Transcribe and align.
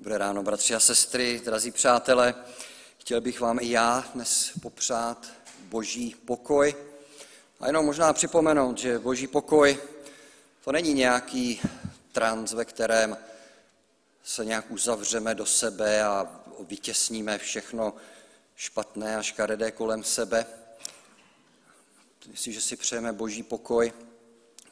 Dobré 0.00 0.18
ráno, 0.18 0.42
bratři 0.42 0.74
a 0.74 0.80
sestry, 0.80 1.42
drazí 1.44 1.70
přátelé. 1.70 2.34
Chtěl 2.98 3.20
bych 3.20 3.40
vám 3.40 3.58
i 3.60 3.70
já 3.70 4.04
dnes 4.14 4.52
popřát 4.62 5.26
boží 5.62 6.16
pokoj. 6.24 6.74
A 7.60 7.66
jenom 7.66 7.86
možná 7.86 8.12
připomenout, 8.12 8.78
že 8.78 8.98
boží 8.98 9.26
pokoj 9.26 9.78
to 10.64 10.72
není 10.72 10.94
nějaký 10.94 11.60
trans, 12.12 12.52
ve 12.52 12.64
kterém 12.64 13.16
se 14.24 14.44
nějak 14.44 14.70
uzavřeme 14.70 15.34
do 15.34 15.46
sebe 15.46 16.02
a 16.02 16.42
vytěsníme 16.60 17.38
všechno 17.38 17.94
špatné 18.56 19.16
a 19.16 19.22
škaredé 19.22 19.70
kolem 19.70 20.04
sebe. 20.04 20.46
Jestliže 22.30 22.60
si 22.60 22.76
přejeme 22.76 23.12
boží 23.12 23.42
pokoj, 23.42 23.92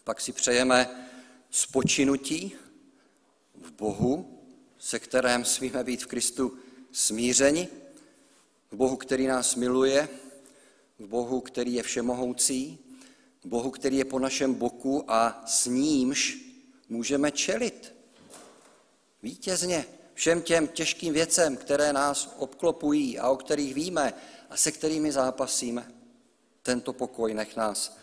pak 0.05 0.21
si 0.21 0.33
přejeme 0.33 1.09
spočinutí 1.51 2.57
v 3.55 3.71
Bohu, 3.71 4.38
se 4.79 4.99
kterém 4.99 5.45
smíme 5.45 5.85
být 5.85 6.03
v 6.03 6.07
Kristu 6.07 6.59
smířeni, 6.93 7.69
v 8.71 8.77
Bohu, 8.77 8.97
který 8.97 9.27
nás 9.27 9.55
miluje, 9.55 10.09
v 10.98 11.07
Bohu, 11.07 11.41
který 11.41 11.75
je 11.75 11.83
všemohoucí, 11.83 12.79
v 13.45 13.47
Bohu, 13.47 13.71
který 13.71 13.97
je 13.97 14.05
po 14.05 14.19
našem 14.19 14.55
boku 14.55 15.05
a 15.09 15.43
s 15.47 15.66
nímž 15.66 16.38
můžeme 16.88 17.30
čelit 17.30 17.95
vítězně 19.23 19.87
všem 20.15 20.43
těm 20.43 20.66
těžkým 20.69 21.13
věcem, 21.13 21.57
které 21.57 21.93
nás 21.93 22.35
obklopují 22.38 23.19
a 23.19 23.30
o 23.30 23.37
kterých 23.37 23.74
víme 23.74 24.15
a 24.51 24.57
se 24.57 24.73
kterými 24.73 25.13
zápasíme. 25.13 25.93
Tento 26.63 26.93
pokoj 26.93 27.35
nech 27.35 27.57
nás 27.57 27.99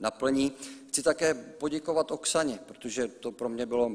naplní. 0.00 0.52
Chci 0.88 1.02
také 1.02 1.34
poděkovat 1.34 2.10
Oksaně, 2.10 2.58
protože 2.66 3.08
to 3.08 3.32
pro 3.32 3.48
mě 3.48 3.66
bylo 3.66 3.90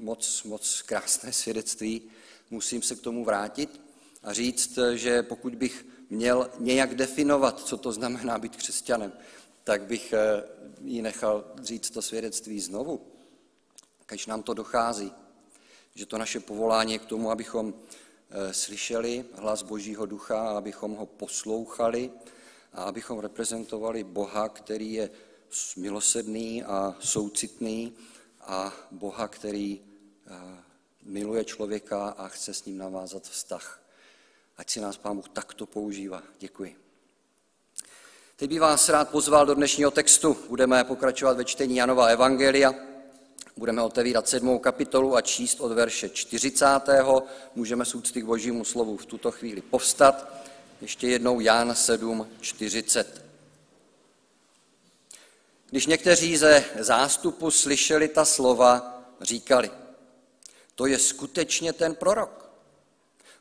moc, 0.00 0.42
moc 0.42 0.82
krásné 0.82 1.32
svědectví. 1.32 2.02
Musím 2.50 2.82
se 2.82 2.96
k 2.96 3.00
tomu 3.00 3.24
vrátit 3.24 3.80
a 4.22 4.32
říct, 4.32 4.78
že 4.94 5.22
pokud 5.22 5.54
bych 5.54 5.86
měl 6.10 6.50
nějak 6.58 6.94
definovat, 6.94 7.60
co 7.60 7.76
to 7.76 7.92
znamená 7.92 8.38
být 8.38 8.56
křesťanem, 8.56 9.12
tak 9.64 9.82
bych 9.82 10.12
eh, 10.12 10.42
jí 10.84 11.02
nechal 11.02 11.44
říct 11.62 11.90
to 11.90 12.02
svědectví 12.02 12.60
znovu. 12.60 13.06
Když 14.08 14.26
nám 14.26 14.42
to 14.42 14.54
dochází, 14.54 15.12
že 15.94 16.06
to 16.06 16.18
naše 16.18 16.40
povolání 16.40 16.92
je 16.92 16.98
k 16.98 17.06
tomu, 17.06 17.30
abychom 17.30 17.74
eh, 18.30 18.52
slyšeli 18.54 19.24
hlas 19.32 19.62
Božího 19.62 20.06
ducha, 20.06 20.48
abychom 20.48 20.94
ho 20.94 21.06
poslouchali 21.06 22.10
a 22.72 22.82
abychom 22.82 23.18
reprezentovali 23.18 24.04
Boha, 24.04 24.48
který 24.48 24.92
je 24.92 25.10
milosrdný 25.76 26.64
a 26.64 26.96
soucitný 27.00 27.92
a 28.40 28.72
Boha, 28.90 29.28
který 29.28 29.80
miluje 31.08 31.44
člověka 31.44 32.08
a 32.08 32.28
chce 32.28 32.54
s 32.54 32.64
ním 32.64 32.78
navázat 32.78 33.22
vztah. 33.22 33.80
Ať 34.56 34.70
si 34.70 34.80
nás 34.80 34.96
Pán 34.96 35.16
Bůh 35.16 35.28
takto 35.28 35.66
používá. 35.66 36.22
Děkuji. 36.38 36.76
Teď 38.36 38.48
bych 38.48 38.60
vás 38.60 38.88
rád 38.88 39.08
pozval 39.08 39.46
do 39.46 39.54
dnešního 39.54 39.90
textu. 39.90 40.36
Budeme 40.48 40.84
pokračovat 40.84 41.36
ve 41.36 41.44
čtení 41.44 41.76
Janova 41.76 42.06
Evangelia. 42.06 42.74
Budeme 43.56 43.82
otevírat 43.82 44.28
sedmou 44.28 44.58
kapitolu 44.58 45.16
a 45.16 45.20
číst 45.20 45.60
od 45.60 45.72
verše 45.72 46.08
40. 46.08 46.66
Můžeme 47.54 47.84
s 47.84 47.94
úcty 47.94 48.22
k 48.22 48.24
božímu 48.24 48.64
slovu 48.64 48.96
v 48.96 49.06
tuto 49.06 49.30
chvíli 49.30 49.60
povstat. 49.60 50.44
Ještě 50.80 51.08
jednou 51.08 51.40
Jan 51.40 51.74
7, 51.74 52.28
40. 52.40 53.24
Když 55.70 55.86
někteří 55.86 56.36
ze 56.36 56.64
zástupu 56.78 57.50
slyšeli 57.50 58.08
ta 58.08 58.24
slova, 58.24 59.02
říkali– 59.20 59.70
to 60.78 60.86
je 60.86 60.98
skutečně 60.98 61.72
ten 61.72 61.94
prorok. 61.94 62.50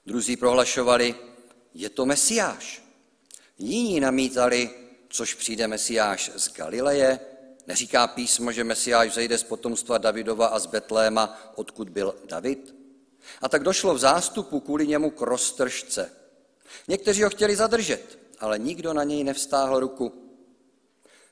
Druzí 0.05 0.37
prohlašovali, 0.37 1.15
je 1.73 1.89
to 1.89 2.05
Mesiáš. 2.05 2.83
Jiní 3.57 3.99
namítali, 3.99 4.69
což 5.09 5.33
přijde 5.33 5.67
Mesiáš 5.67 6.31
z 6.35 6.53
Galileje, 6.53 7.19
neříká 7.67 8.07
písmo, 8.07 8.51
že 8.51 8.63
Mesiáš 8.63 9.13
zejde 9.13 9.37
z 9.37 9.43
potomstva 9.43 9.97
Davidova 9.97 10.47
a 10.47 10.59
z 10.59 10.65
Betléma, 10.65 11.53
odkud 11.55 11.89
byl 11.89 12.15
David? 12.25 12.75
A 13.41 13.49
tak 13.49 13.63
došlo 13.63 13.93
v 13.93 13.99
zástupu 13.99 14.59
kvůli 14.59 14.87
němu 14.87 15.11
k 15.11 15.21
roztržce. 15.21 16.11
Někteří 16.87 17.23
ho 17.23 17.29
chtěli 17.29 17.55
zadržet, 17.55 18.19
ale 18.39 18.59
nikdo 18.59 18.93
na 18.93 19.03
něj 19.03 19.23
nevstáhl 19.23 19.79
ruku. 19.79 20.31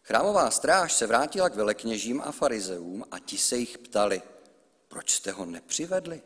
Chrámová 0.03 0.51
stráž 0.51 0.93
se 0.93 1.07
vrátila 1.07 1.49
k 1.49 1.55
velekněžím 1.55 2.21
a 2.25 2.31
farizeům 2.31 3.05
a 3.11 3.19
ti 3.19 3.37
se 3.37 3.57
jich 3.57 3.77
ptali– 3.77 4.21
proč 4.87 5.11
jste 5.11 5.31
ho 5.31 5.45
nepřivedli? 5.45 6.21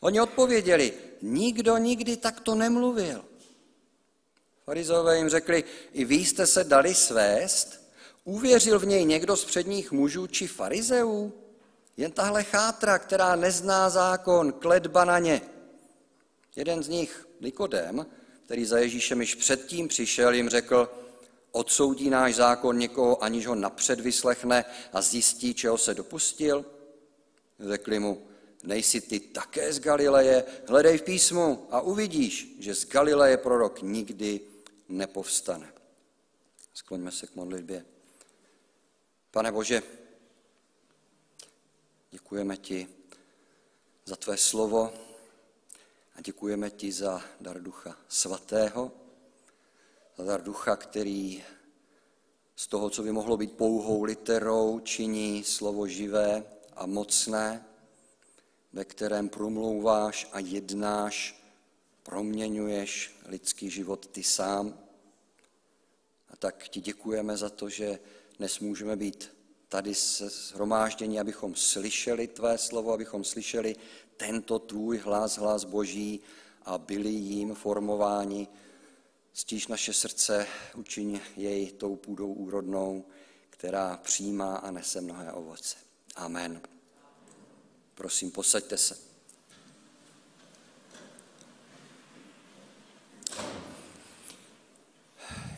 Oni 0.00 0.20
odpověděli, 0.20 0.92
nikdo 1.22 1.76
nikdy 1.76 2.16
takto 2.16 2.54
nemluvil. 2.54 3.24
Farizové 4.64 5.18
jim 5.18 5.28
řekli, 5.28 5.64
i 5.92 6.04
vy 6.04 6.14
jste 6.14 6.46
se 6.46 6.64
dali 6.64 6.94
svést, 6.94 7.92
uvěřil 8.24 8.78
v 8.78 8.86
něj 8.86 9.04
někdo 9.04 9.36
z 9.36 9.44
předních 9.44 9.92
mužů 9.92 10.26
či 10.26 10.46
farizeů? 10.46 11.32
Jen 11.96 12.12
tahle 12.12 12.44
chátra, 12.44 12.98
která 12.98 13.36
nezná 13.36 13.90
zákon, 13.90 14.52
kledba 14.52 15.04
na 15.04 15.18
ně. 15.18 15.40
Jeden 16.56 16.82
z 16.82 16.88
nich, 16.88 17.28
Nikodem, 17.40 18.06
který 18.44 18.64
za 18.64 18.78
Ježíšem 18.78 19.20
již 19.20 19.34
předtím 19.34 19.88
přišel, 19.88 20.34
jim 20.34 20.48
řekl, 20.48 20.90
odsoudí 21.52 22.10
náš 22.10 22.34
zákon 22.34 22.78
někoho, 22.78 23.24
aniž 23.24 23.46
ho 23.46 23.54
napřed 23.54 24.00
vyslechne 24.00 24.64
a 24.92 25.02
zjistí, 25.02 25.54
čeho 25.54 25.78
se 25.78 25.94
dopustil? 25.94 26.64
Řekli 27.60 27.98
mu, 27.98 28.26
nejsi 28.62 29.00
ty 29.00 29.20
také 29.20 29.72
z 29.72 29.80
Galileje? 29.80 30.44
Hledej 30.68 30.98
v 30.98 31.02
písmu 31.02 31.66
a 31.70 31.80
uvidíš, 31.80 32.56
že 32.58 32.74
z 32.74 32.84
Galileje 32.84 33.36
prorok 33.36 33.82
nikdy 33.82 34.40
nepovstane. 34.88 35.72
Skloňme 36.74 37.10
se 37.10 37.26
k 37.26 37.34
modlitbě. 37.34 37.84
Pane 39.30 39.52
Bože, 39.52 39.82
děkujeme 42.10 42.56
ti 42.56 42.88
za 44.04 44.16
tvé 44.16 44.36
slovo 44.36 44.92
a 46.14 46.20
děkujeme 46.20 46.70
ti 46.70 46.92
za 46.92 47.22
dar 47.40 47.62
ducha 47.62 47.96
svatého, 48.08 48.92
za 50.16 50.24
dar 50.24 50.42
ducha, 50.42 50.76
který 50.76 51.44
z 52.56 52.66
toho, 52.66 52.90
co 52.90 53.02
by 53.02 53.12
mohlo 53.12 53.36
být 53.36 53.52
pouhou 53.52 54.02
literou, 54.02 54.80
činí 54.80 55.44
slovo 55.44 55.86
živé 55.86 56.44
a 56.78 56.86
mocné, 56.86 57.64
ve 58.72 58.84
kterém 58.84 59.28
promlouváš 59.28 60.28
a 60.32 60.38
jednáš, 60.38 61.42
proměňuješ 62.02 63.16
lidský 63.26 63.70
život 63.70 64.06
ty 64.06 64.22
sám. 64.22 64.78
A 66.28 66.36
tak 66.36 66.68
ti 66.68 66.80
děkujeme 66.80 67.36
za 67.36 67.50
to, 67.50 67.68
že 67.68 67.98
dnes 68.38 68.58
můžeme 68.58 68.96
být 68.96 69.30
tady 69.68 69.94
se 69.94 70.30
abychom 71.20 71.54
slyšeli 71.54 72.26
tvé 72.26 72.58
slovo, 72.58 72.92
abychom 72.92 73.24
slyšeli 73.24 73.76
tento 74.16 74.58
tvůj 74.58 74.98
hlas, 74.98 75.38
hlas 75.38 75.64
Boží 75.64 76.20
a 76.62 76.78
byli 76.78 77.10
jím 77.10 77.54
formováni. 77.54 78.48
Stíž 79.32 79.66
naše 79.66 79.92
srdce, 79.92 80.46
učiň 80.76 81.20
jej 81.36 81.72
tou 81.72 81.96
půdou 81.96 82.32
úrodnou, 82.32 83.04
která 83.50 83.96
přijímá 83.96 84.56
a 84.56 84.70
nese 84.70 85.00
mnohé 85.00 85.32
ovoce. 85.32 85.87
Amen. 86.18 86.60
Prosím, 87.94 88.30
posaďte 88.30 88.78
se. 88.78 88.96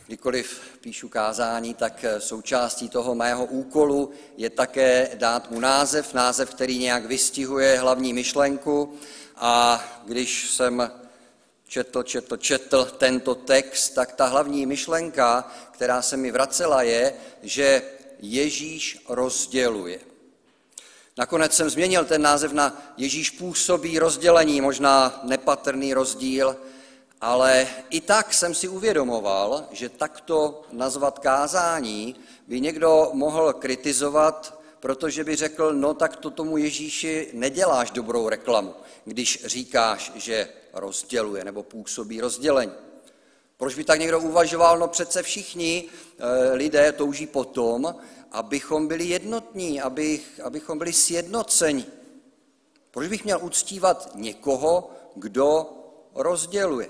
Kdykoliv 0.05 0.77
píšu 0.81 1.09
kázání, 1.09 1.73
tak 1.73 2.05
součástí 2.19 2.89
toho 2.89 3.15
mého 3.15 3.45
úkolu 3.45 4.11
je 4.37 4.49
také 4.49 5.11
dát 5.15 5.51
mu 5.51 5.59
název, 5.59 6.13
název, 6.13 6.49
který 6.49 6.77
nějak 6.77 7.05
vystihuje 7.05 7.79
hlavní 7.79 8.13
myšlenku. 8.13 8.97
A 9.35 9.83
když 10.05 10.51
jsem 10.51 10.91
četl, 11.67 12.03
četl, 12.03 12.37
četl 12.37 12.85
tento 12.85 13.35
text, 13.35 13.89
tak 13.89 14.11
ta 14.11 14.25
hlavní 14.25 14.65
myšlenka, 14.65 15.51
která 15.71 16.01
se 16.01 16.17
mi 16.17 16.31
vracela, 16.31 16.81
je, 16.81 17.13
že 17.43 17.81
Ježíš 18.19 19.05
rozděluje. 19.09 20.10
Nakonec 21.17 21.53
jsem 21.53 21.69
změnil 21.69 22.05
ten 22.05 22.21
název 22.21 22.51
na 22.51 22.93
Ježíš 22.97 23.29
působí 23.29 23.99
rozdělení, 23.99 24.61
možná 24.61 25.19
nepatrný 25.23 25.93
rozdíl, 25.93 26.57
ale 27.21 27.67
i 27.89 28.01
tak 28.01 28.33
jsem 28.33 28.55
si 28.55 28.67
uvědomoval, 28.67 29.67
že 29.71 29.89
takto 29.89 30.61
nazvat 30.71 31.19
kázání 31.19 32.15
by 32.47 32.61
někdo 32.61 33.09
mohl 33.13 33.53
kritizovat, 33.53 34.61
protože 34.79 35.23
by 35.23 35.35
řekl, 35.35 35.73
no 35.73 35.93
tak 35.93 36.15
to 36.15 36.29
tomu 36.29 36.57
Ježíši 36.57 37.29
neděláš 37.33 37.91
dobrou 37.91 38.29
reklamu, 38.29 38.73
když 39.05 39.45
říkáš, 39.45 40.11
že 40.15 40.49
rozděluje 40.73 41.43
nebo 41.43 41.63
působí 41.63 42.21
rozdělení. 42.21 42.71
Proč 43.57 43.75
by 43.75 43.83
tak 43.83 43.99
někdo 43.99 44.19
uvažoval? 44.19 44.77
No 44.77 44.87
přece 44.87 45.23
všichni 45.23 45.85
e, 46.19 46.53
lidé 46.53 46.91
touží 46.91 47.27
potom, 47.27 47.95
abychom 48.31 48.87
byli 48.87 49.05
jednotní, 49.05 49.81
abych, 49.81 50.39
abychom 50.43 50.77
byli 50.77 50.93
sjednoceni. 50.93 51.85
Proč 52.91 53.07
bych 53.07 53.23
měl 53.23 53.39
uctívat 53.41 54.11
někoho, 54.15 54.91
kdo 55.15 55.69
rozděluje? 56.15 56.89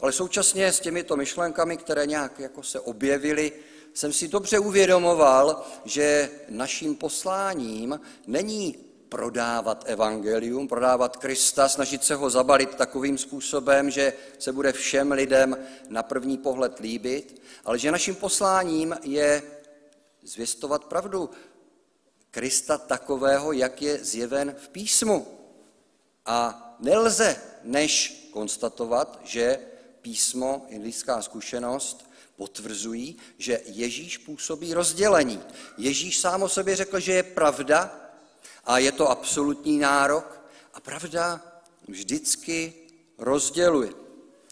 Ale 0.00 0.12
současně 0.12 0.72
s 0.72 0.80
těmito 0.80 1.16
myšlenkami, 1.16 1.76
které 1.76 2.06
nějak 2.06 2.38
jako 2.38 2.62
se 2.62 2.80
objevily, 2.80 3.52
jsem 3.94 4.12
si 4.12 4.28
dobře 4.28 4.58
uvědomoval, 4.58 5.66
že 5.84 6.30
naším 6.48 6.96
posláním 6.96 8.00
není 8.26 8.74
prodávat 9.08 9.84
evangelium, 9.86 10.68
prodávat 10.68 11.16
Krista, 11.16 11.68
snažit 11.68 12.04
se 12.04 12.14
ho 12.14 12.30
zabalit 12.30 12.74
takovým 12.74 13.18
způsobem, 13.18 13.90
že 13.90 14.12
se 14.38 14.52
bude 14.52 14.72
všem 14.72 15.12
lidem 15.12 15.56
na 15.88 16.02
první 16.02 16.38
pohled 16.38 16.78
líbit, 16.78 17.42
ale 17.64 17.78
že 17.78 17.92
naším 17.92 18.14
posláním 18.14 18.96
je 19.02 19.42
zvěstovat 20.30 20.84
pravdu 20.84 21.30
Krista 22.30 22.78
takového, 22.78 23.52
jak 23.52 23.82
je 23.82 24.04
zjeven 24.04 24.54
v 24.58 24.68
písmu. 24.68 25.26
A 26.26 26.66
nelze 26.80 27.42
než 27.62 28.20
konstatovat, 28.32 29.20
že 29.24 29.58
písmo 30.02 30.66
i 30.68 30.78
lidská 30.78 31.22
zkušenost 31.22 32.10
potvrzují, 32.36 33.16
že 33.38 33.60
Ježíš 33.64 34.18
působí 34.18 34.74
rozdělení. 34.74 35.42
Ježíš 35.78 36.20
sám 36.20 36.42
o 36.42 36.48
sobě 36.48 36.76
řekl, 36.76 37.00
že 37.00 37.12
je 37.12 37.22
pravda 37.22 38.10
a 38.64 38.78
je 38.78 38.92
to 38.92 39.10
absolutní 39.10 39.78
nárok 39.78 40.40
a 40.74 40.80
pravda 40.80 41.42
vždycky 41.88 42.74
rozděluje. 43.18 43.92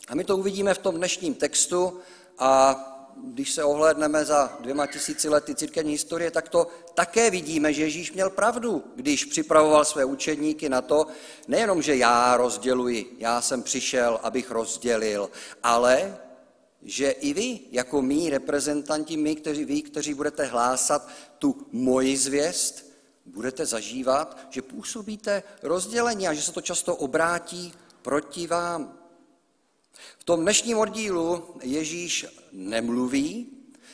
A 0.09 0.15
my 0.15 0.25
to 0.25 0.37
uvidíme 0.37 0.75
v 0.75 0.79
tom 0.79 0.97
dnešním 0.97 1.35
textu 1.35 2.01
a 2.39 2.77
když 3.25 3.53
se 3.53 3.65
ohlédneme 3.65 4.25
za 4.25 4.57
dvěma 4.61 4.87
tisíci 4.87 5.29
lety 5.29 5.55
církevní 5.55 5.93
historie, 5.93 6.31
tak 6.31 6.49
to 6.49 6.67
také 6.95 7.31
vidíme, 7.31 7.73
že 7.73 7.83
Ježíš 7.83 8.13
měl 8.13 8.31
pravdu, 8.31 8.85
když 8.97 9.25
připravoval 9.25 9.85
své 9.85 10.05
učedníky 10.05 10.69
na 10.69 10.83
to, 10.83 11.07
nejenom, 11.49 11.83
že 11.83 11.97
já 11.97 12.37
rozděluji, 12.37 13.17
já 13.19 13.41
jsem 13.41 13.63
přišel, 13.63 14.21
abych 14.23 14.51
rozdělil, 14.51 15.31
ale 15.63 16.19
že 16.83 17.11
i 17.11 17.33
vy, 17.33 17.61
jako 17.71 18.03
mý 18.03 18.31
reprezentanti, 18.31 19.17
my, 19.17 19.37
kteří, 19.37 19.65
vy, 19.65 19.83
kteří 19.83 20.15
budete 20.15 20.45
hlásat 20.45 21.09
tu 21.39 21.67
moji 21.73 22.17
zvěst, 22.17 22.93
budete 23.27 23.67
zažívat, 23.67 24.39
že 24.51 24.63
působíte 24.63 25.43
rozdělení 25.63 26.29
a 26.29 26.35
že 26.35 26.43
se 26.43 26.53
to 26.53 26.61
často 26.61 26.97
obrátí 26.97 27.73
proti 28.03 28.47
vám. 28.47 28.98
Tom 30.29 30.41
dnešním 30.41 30.79
oddílu 30.79 31.45
Ježíš 31.63 32.27
nemluví, 32.53 33.47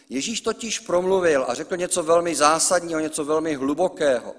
Ježíš 0.09 0.41
totiž 0.41 0.79
promluvil 0.79 1.45
a 1.49 1.55
řekl 1.55 1.77
něco 1.77 2.03
velmi 2.03 2.35
zásadního, 2.35 3.01
něco 3.01 3.25
velmi 3.25 3.55
hlubokého. 3.55 4.35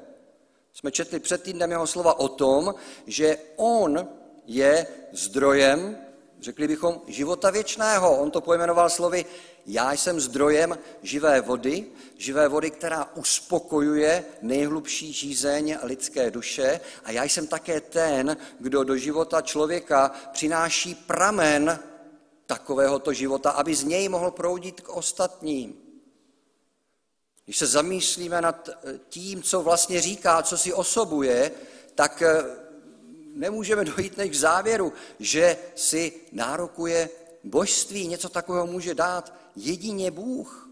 Jsme 0.74 0.92
četli 0.92 1.20
před 1.20 1.44
týdnem 1.44 1.72
jeho 1.72 1.88
slova 1.88 2.20
o 2.20 2.28
tom, 2.28 2.76
že 3.08 3.38
on 3.56 4.08
je 4.46 4.88
zdrojem 5.12 5.98
Řekli 6.42 6.68
bychom 6.68 7.02
života 7.08 7.50
věčného. 7.50 8.18
On 8.18 8.32
to 8.32 8.42
pojmenoval 8.42 8.90
slovy, 8.90 9.26
já 9.66 9.94
jsem 9.94 10.20
zdrojem 10.20 10.78
živé 11.02 11.42
vody, 11.42 11.86
živé 12.18 12.48
vody, 12.48 12.72
která 12.72 13.10
uspokojuje 13.16 14.26
nejhlubší 14.42 15.14
žízeň 15.14 15.78
lidské 15.84 16.32
duše 16.32 16.80
a 17.04 17.12
já 17.12 17.24
jsem 17.24 17.48
také 17.48 17.82
ten, 17.82 18.38
kdo 18.60 18.84
do 18.84 18.98
života 18.98 19.42
člověka 19.42 20.12
přináší 20.34 20.96
pramen 20.96 21.80
takovéhoto 22.46 23.14
života, 23.14 23.52
aby 23.52 23.76
z 23.76 23.84
něj 23.84 24.10
mohl 24.10 24.32
proudit 24.32 24.82
k 24.82 24.90
ostatním. 24.90 25.76
Když 27.46 27.58
se 27.58 27.68
zamýšlíme 27.68 28.42
nad 28.42 28.70
tím, 29.10 29.44
co 29.44 29.62
vlastně 29.62 30.02
říká, 30.02 30.44
co 30.44 30.58
si 30.58 30.74
osobuje, 30.74 31.52
tak 31.96 32.24
nemůžeme 33.34 33.86
dojít 33.96 34.18
než 34.18 34.30
k 34.30 34.36
závěru, 34.36 34.94
že 35.20 35.58
si 35.76 36.14
nárokuje 36.32 37.10
božství, 37.44 38.08
něco 38.08 38.30
takového 38.30 38.68
může 38.68 38.94
dát 38.94 39.34
jedině 39.56 40.12
Bůh. 40.12 40.69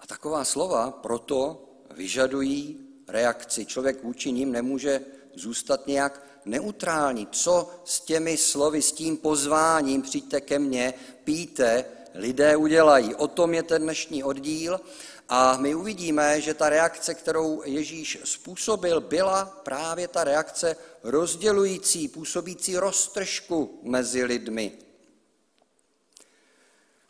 A 0.00 0.06
taková 0.06 0.44
slova 0.44 0.90
proto 0.90 1.64
vyžadují 1.94 2.88
reakci. 3.08 3.66
Člověk 3.66 4.02
vůči 4.02 4.32
ním 4.32 4.52
nemůže 4.52 5.00
zůstat 5.34 5.86
nějak 5.86 6.22
neutrální. 6.44 7.28
Co 7.30 7.70
s 7.84 8.00
těmi 8.00 8.36
slovy, 8.36 8.82
s 8.82 8.92
tím 8.92 9.16
pozváním, 9.16 10.02
přijďte 10.02 10.40
ke 10.40 10.58
mně, 10.58 10.94
píte, 11.24 11.84
lidé 12.14 12.56
udělají. 12.56 13.14
O 13.14 13.28
tom 13.28 13.54
je 13.54 13.62
ten 13.62 13.82
dnešní 13.82 14.24
oddíl 14.24 14.80
a 15.28 15.56
my 15.56 15.74
uvidíme, 15.74 16.40
že 16.40 16.54
ta 16.54 16.68
reakce, 16.68 17.14
kterou 17.14 17.62
Ježíš 17.64 18.18
způsobil, 18.24 19.00
byla 19.00 19.44
právě 19.44 20.08
ta 20.08 20.24
reakce 20.24 20.76
rozdělující, 21.02 22.08
působící 22.08 22.76
roztržku 22.76 23.80
mezi 23.82 24.24
lidmi. 24.24 24.87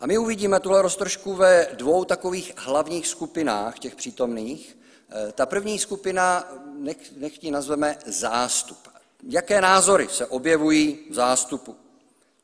A 0.00 0.06
my 0.06 0.18
uvidíme 0.18 0.60
tuhle 0.60 0.82
roztržku 0.82 1.34
ve 1.34 1.68
dvou 1.72 2.04
takových 2.04 2.52
hlavních 2.56 3.06
skupinách 3.06 3.78
těch 3.78 3.96
přítomných. 3.96 4.78
Eh, 5.10 5.32
ta 5.32 5.46
první 5.46 5.78
skupina, 5.78 6.52
nech, 6.78 7.16
nech 7.16 7.44
ji 7.44 7.50
nazveme 7.50 7.98
zástup. 8.06 8.88
Jaké 9.22 9.60
názory 9.60 10.08
se 10.10 10.26
objevují 10.26 10.98
v 11.10 11.14
zástupu? 11.14 11.76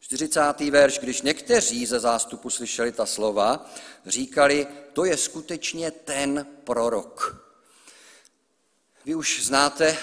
40. 0.01 0.71
verš, 0.71 0.99
když 0.99 1.23
někteří 1.23 1.87
ze 1.87 2.01
zástupu 2.01 2.51
slyšeli 2.51 2.93
ta 2.93 3.06
slova, 3.06 3.71
říkali, 4.07 4.67
to 4.93 5.05
je 5.05 5.17
skutečně 5.17 5.91
ten 5.91 6.47
prorok. 6.65 7.45
Vy 9.05 9.15
už 9.15 9.45
znáte 9.45 9.97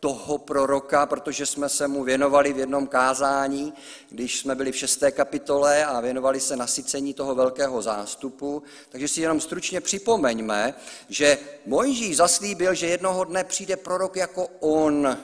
toho 0.00 0.38
proroka, 0.38 1.06
protože 1.06 1.46
jsme 1.46 1.68
se 1.68 1.88
mu 1.88 2.04
věnovali 2.04 2.52
v 2.52 2.58
jednom 2.58 2.86
kázání, 2.86 3.74
když 4.10 4.38
jsme 4.38 4.54
byli 4.54 4.72
v 4.72 4.76
šesté 4.76 5.10
kapitole 5.12 5.84
a 5.84 6.00
věnovali 6.00 6.40
se 6.40 6.56
nasycení 6.56 7.14
toho 7.14 7.34
velkého 7.34 7.82
zástupu. 7.82 8.62
Takže 8.88 9.08
si 9.08 9.20
jenom 9.20 9.40
stručně 9.40 9.80
připomeňme, 9.80 10.74
že 11.08 11.38
Mojžíš 11.66 12.16
zaslíbil, 12.16 12.74
že 12.74 12.86
jednoho 12.86 13.24
dne 13.24 13.44
přijde 13.44 13.76
prorok 13.76 14.16
jako 14.16 14.48
on, 14.60 15.18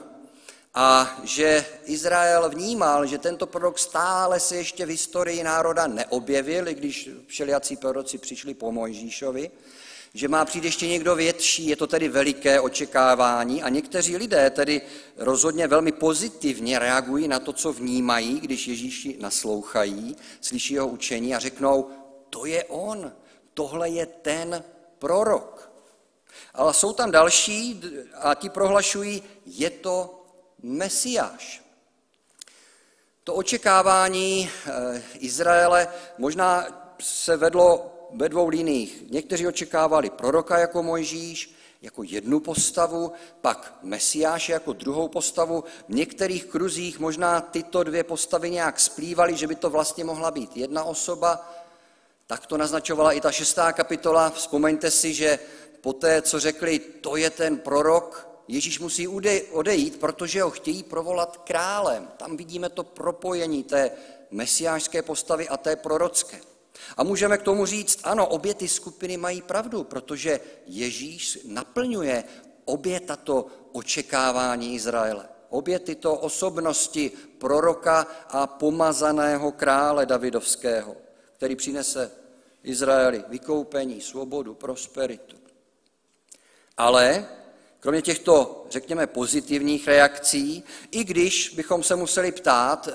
a 0.77 1.19
že 1.23 1.65
Izrael 1.85 2.49
vnímal, 2.49 3.05
že 3.05 3.17
tento 3.17 3.47
prorok 3.47 3.79
stále 3.79 4.39
se 4.39 4.55
ještě 4.55 4.85
v 4.85 4.89
historii 4.89 5.43
národa 5.43 5.87
neobjevil, 5.87 6.67
i 6.67 6.73
když 6.73 7.09
všelijací 7.27 7.77
proroci 7.77 8.17
přišli 8.17 8.53
po 8.53 8.71
Mojžíšovi, 8.71 9.51
že 10.15 10.27
má 10.27 10.45
přijít 10.45 10.63
ještě 10.63 10.87
někdo 10.87 11.15
větší, 11.15 11.67
je 11.67 11.75
to 11.75 11.87
tedy 11.87 12.09
veliké 12.09 12.59
očekávání 12.59 13.63
a 13.63 13.69
někteří 13.69 14.17
lidé 14.17 14.49
tedy 14.49 14.81
rozhodně 15.17 15.67
velmi 15.67 15.91
pozitivně 15.91 16.79
reagují 16.79 17.27
na 17.27 17.39
to, 17.39 17.53
co 17.53 17.73
vnímají, 17.73 18.39
když 18.39 18.67
Ježíši 18.67 19.17
naslouchají, 19.19 20.15
slyší 20.41 20.73
jeho 20.73 20.87
učení 20.87 21.35
a 21.35 21.39
řeknou, 21.39 21.89
to 22.29 22.45
je 22.45 22.63
on, 22.63 23.13
tohle 23.53 23.89
je 23.89 24.05
ten 24.05 24.63
prorok. 24.99 25.71
Ale 26.53 26.73
jsou 26.73 26.93
tam 26.93 27.11
další 27.11 27.81
a 28.13 28.35
ti 28.35 28.49
prohlašují, 28.49 29.23
je 29.45 29.69
to 29.69 30.25
Mesiáš. 30.63 31.63
To 33.23 33.33
očekávání 33.33 34.49
eh, 34.67 35.03
Izraele 35.19 35.87
možná 36.17 36.67
se 37.01 37.37
vedlo 37.37 37.94
ve 38.15 38.29
dvou 38.29 38.47
liních. 38.47 39.03
Někteří 39.09 39.47
očekávali 39.47 40.09
proroka 40.09 40.57
jako 40.57 40.83
Mojžíš, 40.83 41.55
jako 41.81 42.03
jednu 42.03 42.39
postavu, 42.39 43.11
pak 43.41 43.77
Mesiáše 43.83 44.51
jako 44.51 44.73
druhou 44.73 45.07
postavu. 45.07 45.63
V 45.89 45.93
některých 45.93 46.45
kruzích 46.45 46.99
možná 46.99 47.41
tyto 47.41 47.83
dvě 47.83 48.03
postavy 48.03 48.51
nějak 48.51 48.79
splývaly, 48.79 49.35
že 49.35 49.47
by 49.47 49.55
to 49.55 49.69
vlastně 49.69 50.03
mohla 50.03 50.31
být 50.31 50.57
jedna 50.57 50.83
osoba. 50.83 51.53
Tak 52.27 52.45
to 52.47 52.57
naznačovala 52.57 53.11
i 53.11 53.21
ta 53.21 53.31
šestá 53.31 53.73
kapitola. 53.73 54.29
Vzpomeňte 54.29 54.91
si, 54.91 55.13
že 55.13 55.39
poté, 55.81 56.21
co 56.21 56.39
řekli, 56.39 56.79
to 56.79 57.15
je 57.15 57.29
ten 57.29 57.57
prorok, 57.57 58.35
Ježíš 58.47 58.79
musí 58.79 59.07
odejít, 59.51 59.99
protože 59.99 60.41
ho 60.41 60.51
chtějí 60.51 60.83
provolat 60.83 61.37
králem. 61.37 62.07
Tam 62.17 62.37
vidíme 62.37 62.69
to 62.69 62.83
propojení 62.83 63.63
té 63.63 63.91
mesiářské 64.31 65.01
postavy 65.01 65.49
a 65.49 65.57
té 65.57 65.75
prorocké. 65.75 66.41
A 66.97 67.03
můžeme 67.03 67.37
k 67.37 67.41
tomu 67.43 67.65
říct, 67.65 67.99
ano, 68.03 68.27
obě 68.27 68.53
ty 68.53 68.67
skupiny 68.67 69.17
mají 69.17 69.41
pravdu, 69.41 69.83
protože 69.83 70.39
Ježíš 70.65 71.39
naplňuje 71.47 72.23
obě 72.65 72.99
tato 72.99 73.47
očekávání 73.71 74.75
Izraele. 74.75 75.29
Obě 75.49 75.79
tyto 75.79 76.15
osobnosti 76.15 77.11
proroka 77.37 78.07
a 78.29 78.47
pomazaného 78.47 79.51
krále 79.51 80.05
Davidovského, 80.05 80.95
který 81.37 81.55
přinese 81.55 82.11
Izraeli 82.63 83.23
vykoupení, 83.27 84.01
svobodu, 84.01 84.53
prosperitu. 84.53 85.35
Ale 86.77 87.25
Kromě 87.85 88.01
těchto, 88.01 88.65
řekněme, 88.69 89.07
pozitivních 89.07 89.87
reakcí, 89.87 90.63
i 90.91 91.03
když 91.03 91.49
bychom 91.49 91.83
se 91.83 91.95
museli 91.95 92.31
ptát, 92.31 92.89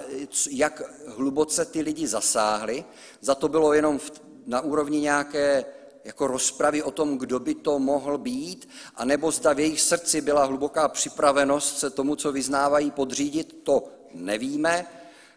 jak 0.51 0.83
hluboce 1.07 1.65
ty 1.65 1.81
lidi 1.81 2.07
zasáhli, 2.07 2.85
za 3.21 3.35
to 3.35 3.49
bylo 3.49 3.73
jenom 3.73 4.01
na 4.47 4.61
úrovni 4.61 5.01
nějaké 5.01 5.65
jako 6.05 6.27
rozpravy 6.27 6.83
o 6.83 6.91
tom, 6.91 7.19
kdo 7.19 7.39
by 7.39 7.55
to 7.55 7.79
mohl 7.79 8.19
být, 8.19 8.69
anebo 8.95 9.31
zda 9.31 9.53
v 9.53 9.61
jejich 9.61 9.81
srdci 9.81 10.21
byla 10.21 10.45
hluboká 10.45 10.89
připravenost 10.89 11.79
se 11.79 11.91
tomu, 11.91 12.17
co 12.17 12.33
vyznávají, 12.33 12.91
podřídit, 12.91 13.61
to 13.63 13.85
nevíme, 14.15 14.87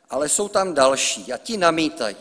ale 0.09 0.29
jsou 0.29 0.47
tam 0.47 0.73
další 0.73 1.33
a 1.33 1.37
ti 1.37 1.57
namítají. 1.57 2.15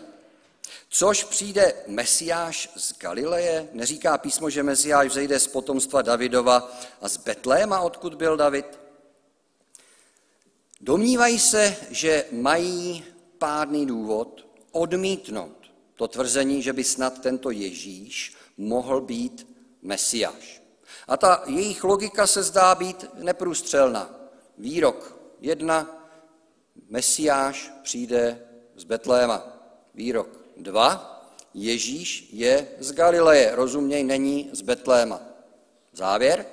Což 0.95 1.25
přijde 1.25 1.75
Mesiáš 1.87 2.71
z 2.77 2.99
Galileje? 2.99 3.69
Neříká 3.73 4.19
písmo, 4.19 4.51
že 4.51 4.63
Mesiáš 4.63 5.09
vzejde 5.09 5.39
z 5.39 5.47
potomstva 5.47 6.03
Davidova 6.03 6.71
a 7.01 7.09
z 7.09 7.17
Betléma, 7.17 7.81
odkud 7.81 8.15
byl 8.15 8.37
David? 8.37 8.81
Domnívají 10.81 11.39
se, 11.39 11.77
že 11.91 12.25
mají 12.33 13.05
pádný 13.39 13.87
důvod 13.87 14.47
odmítnout 14.73 15.73
to 15.97 16.09
tvrzení, 16.09 16.63
že 16.63 16.73
by 16.73 16.85
snad 16.85 17.21
tento 17.21 17.51
Ježíš 17.51 18.35
mohl 18.57 19.01
být 19.01 19.47
Mesiáš. 19.83 20.63
A 21.09 21.17
ta 21.17 21.43
jejich 21.47 21.85
logika 21.85 22.27
se 22.27 22.43
zdá 22.43 22.75
být 22.75 23.07
neprůstřelná. 23.15 24.11
Výrok 24.59 25.17
jedna, 25.41 26.09
Mesiáš 26.89 27.73
přijde 27.83 28.49
z 28.77 28.85
Betléma. 28.85 29.47
Výrok 29.95 30.42
dva, 30.63 31.09
Ježíš 31.55 32.29
je 32.33 32.69
z 32.79 32.93
Galileje, 32.93 33.51
rozuměj, 33.55 34.05
není 34.05 34.51
z 34.53 34.63
Betléma. 34.63 35.21
Závěr, 35.93 36.47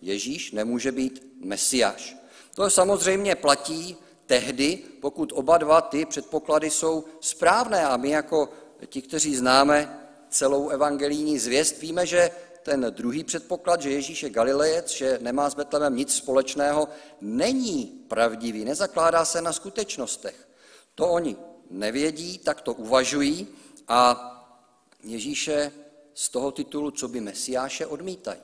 Ježíš 0.00 0.52
nemůže 0.52 0.92
být 0.92 1.26
Mesiáš. 1.40 2.16
To 2.54 2.70
samozřejmě 2.70 3.34
platí 3.34 3.96
tehdy, 4.26 4.78
pokud 5.00 5.32
oba 5.34 5.58
dva 5.58 5.80
ty 5.80 6.06
předpoklady 6.06 6.70
jsou 6.70 7.04
správné 7.20 7.86
a 7.86 7.96
my 7.96 8.10
jako 8.10 8.48
ti, 8.86 9.02
kteří 9.02 9.36
známe 9.36 10.00
celou 10.28 10.68
evangelijní 10.68 11.38
zvěst, 11.38 11.80
víme, 11.80 12.06
že 12.06 12.30
ten 12.62 12.86
druhý 12.90 13.24
předpoklad, 13.24 13.80
že 13.80 13.90
Ježíš 13.90 14.22
je 14.22 14.30
Galilejec, 14.30 14.90
že 14.90 15.18
nemá 15.22 15.50
s 15.50 15.54
Betlemem 15.54 15.96
nic 15.96 16.14
společného, 16.14 16.88
není 17.20 18.04
pravdivý, 18.08 18.64
nezakládá 18.64 19.24
se 19.24 19.42
na 19.42 19.52
skutečnostech. 19.52 20.48
To 20.94 21.08
oni 21.08 21.36
nevědí, 21.74 22.38
tak 22.38 22.60
to 22.60 22.72
uvažují 22.72 23.48
a 23.88 24.30
Ježíše 25.02 25.72
z 26.14 26.28
toho 26.28 26.52
titulu, 26.52 26.90
co 26.90 27.08
by 27.08 27.20
Mesiáše, 27.20 27.86
odmítají. 27.86 28.40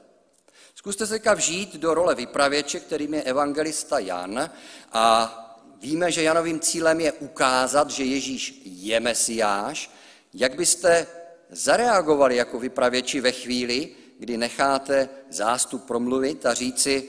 Zkuste 0.74 1.06
se 1.06 1.20
vžít 1.34 1.76
do 1.76 1.94
role 1.94 2.14
vypravěče, 2.14 2.80
kterým 2.80 3.14
je 3.14 3.22
evangelista 3.22 3.98
Jan 3.98 4.50
a 4.92 5.36
víme, 5.80 6.12
že 6.12 6.22
Janovým 6.22 6.60
cílem 6.60 7.00
je 7.00 7.12
ukázat, 7.12 7.90
že 7.90 8.04
Ježíš 8.04 8.62
je 8.64 9.00
Mesiáš. 9.00 9.90
Jak 10.34 10.54
byste 10.54 11.06
zareagovali 11.50 12.36
jako 12.36 12.58
vypravěči 12.58 13.20
ve 13.20 13.32
chvíli, 13.32 13.88
kdy 14.18 14.36
necháte 14.36 15.08
zástup 15.30 15.84
promluvit 15.84 16.46
a 16.46 16.54
říci, 16.54 17.08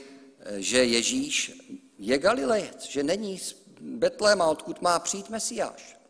že 0.55 0.83
Ježíš 0.83 1.51
je 1.97 2.17
Galilejec, 2.17 2.85
že 2.85 3.03
není 3.03 3.39
z 3.39 3.55
Betléma, 3.81 4.45
odkud 4.45 4.81
má 4.81 4.99
přijít 4.99 5.29
Mesiáš? 5.29 6.00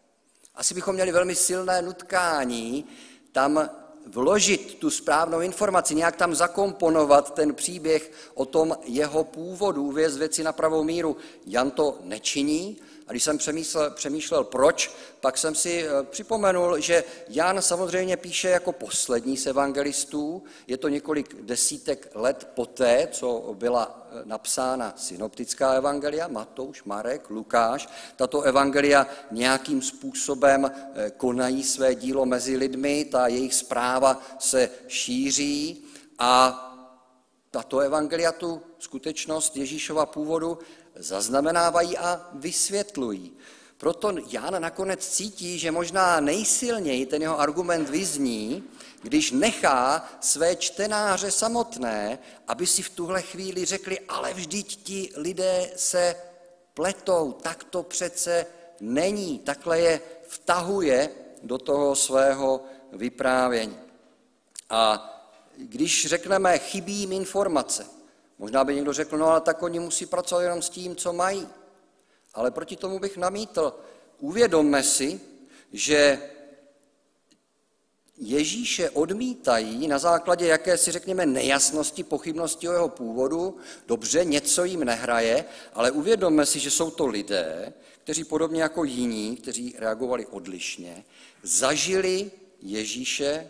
Asi 0.61 0.73
bychom 0.73 0.95
měli 0.95 1.11
velmi 1.11 1.35
silné 1.35 1.81
nutkání 1.81 2.85
tam 3.31 3.69
vložit 4.07 4.75
tu 4.75 4.89
správnou 4.89 5.41
informaci, 5.41 5.95
nějak 5.95 6.15
tam 6.15 6.35
zakomponovat 6.35 7.33
ten 7.33 7.53
příběh 7.53 8.11
o 8.33 8.45
tom 8.45 8.77
jeho 8.83 9.23
původu, 9.23 9.83
uvést 9.83 10.17
věci 10.17 10.43
na 10.43 10.53
pravou 10.53 10.83
míru. 10.83 11.17
Jan 11.45 11.71
to 11.71 11.97
nečiní, 12.03 12.77
a 13.11 13.13
když 13.13 13.23
jsem 13.23 13.37
přemýšlel, 13.37 13.91
přemýšlel 13.91 14.43
proč, 14.43 14.91
pak 15.19 15.37
jsem 15.37 15.55
si 15.55 15.85
eh, 15.87 16.03
připomenul, 16.03 16.79
že 16.79 17.03
Jan 17.29 17.61
samozřejmě 17.61 18.17
píše 18.17 18.49
jako 18.49 18.71
poslední 18.71 19.37
z 19.37 19.47
evangelistů. 19.47 20.43
Je 20.67 20.77
to 20.77 20.87
několik 20.87 21.35
desítek 21.41 22.09
let 22.13 22.47
poté, 22.53 23.07
co 23.11 23.55
byla 23.57 24.07
eh, 24.11 24.21
napsána 24.25 24.93
synoptická 24.97 25.73
evangelia, 25.73 26.27
Matouš, 26.27 26.83
Marek, 26.83 27.29
Lukáš. 27.29 27.89
Tato 28.15 28.41
evangelia 28.41 29.07
nějakým 29.31 29.81
způsobem 29.81 30.71
eh, 30.71 31.11
konají 31.17 31.63
své 31.63 31.95
dílo 31.95 32.25
mezi 32.25 32.57
lidmi, 32.57 33.05
ta 33.05 33.27
jejich 33.27 33.53
zpráva 33.53 34.21
se 34.39 34.69
šíří 34.87 35.85
a 36.19 36.67
tato 37.51 37.79
evangelia 37.79 38.31
tu 38.31 38.61
skutečnost 38.79 39.57
Ježíšova 39.57 40.05
původu 40.05 40.59
zaznamenávají 40.95 41.97
a 41.97 42.29
vysvětlují. 42.33 43.33
Proto 43.77 44.13
Jan 44.27 44.61
nakonec 44.61 45.07
cítí, 45.07 45.59
že 45.59 45.71
možná 45.71 46.19
nejsilněji 46.19 47.05
ten 47.05 47.21
jeho 47.21 47.39
argument 47.39 47.89
vyzní, 47.89 48.63
když 49.01 49.31
nechá 49.31 50.09
své 50.19 50.55
čtenáře 50.55 51.31
samotné, 51.31 52.19
aby 52.47 52.67
si 52.67 52.81
v 52.81 52.89
tuhle 52.89 53.21
chvíli 53.21 53.65
řekli, 53.65 53.99
ale 53.99 54.33
vždyť 54.33 54.83
ti 54.83 55.09
lidé 55.15 55.71
se 55.75 56.15
pletou, 56.73 57.31
tak 57.41 57.63
to 57.63 57.83
přece 57.83 58.45
není. 58.79 59.39
Takhle 59.39 59.79
je 59.79 60.01
vtahuje 60.27 61.09
do 61.43 61.57
toho 61.57 61.95
svého 61.95 62.63
vyprávění. 62.91 63.77
A 64.69 65.07
když 65.57 66.07
řekneme, 66.07 66.59
chybí 66.59 66.93
jim 66.93 67.11
informace, 67.11 67.85
možná 68.41 68.63
by 68.63 68.75
někdo 68.75 68.93
řekl, 68.93 69.17
no 69.17 69.27
ale 69.27 69.41
tak 69.41 69.63
oni 69.63 69.79
musí 69.79 70.05
pracovat 70.05 70.41
jenom 70.41 70.61
s 70.61 70.69
tím, 70.69 70.95
co 70.95 71.13
mají. 71.13 71.47
Ale 72.33 72.51
proti 72.51 72.75
tomu 72.75 72.99
bych 72.99 73.17
namítl, 73.17 73.73
uvědomme 74.19 74.83
si, 74.83 75.21
že 75.73 76.21
Ježíše 78.17 78.89
odmítají 78.89 79.87
na 79.87 79.99
základě 79.99 80.47
jakési, 80.47 80.91
řekněme, 80.91 81.25
nejasnosti, 81.25 82.03
pochybnosti 82.03 82.69
o 82.69 82.71
jeho 82.71 82.89
původu. 82.89 83.57
Dobře, 83.87 84.25
něco 84.25 84.63
jim 84.63 84.83
nehraje, 84.83 85.45
ale 85.73 85.91
uvědomme 85.91 86.45
si, 86.45 86.59
že 86.59 86.71
jsou 86.71 86.91
to 86.91 87.07
lidé, 87.07 87.73
kteří 88.03 88.23
podobně 88.23 88.61
jako 88.61 88.83
jiní, 88.83 89.37
kteří 89.37 89.75
reagovali 89.77 90.25
odlišně, 90.25 91.05
zažili 91.43 92.31
Ježíše 92.61 93.49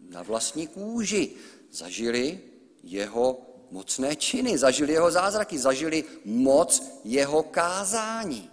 na 0.00 0.22
vlastní 0.22 0.66
kůži. 0.66 1.30
Zažili 1.72 2.40
jeho 2.82 3.49
mocné 3.70 4.16
činy, 4.16 4.58
zažili 4.58 4.92
jeho 4.92 5.10
zázraky, 5.10 5.58
zažili 5.58 6.04
moc 6.24 6.82
jeho 7.04 7.42
kázání. 7.42 8.50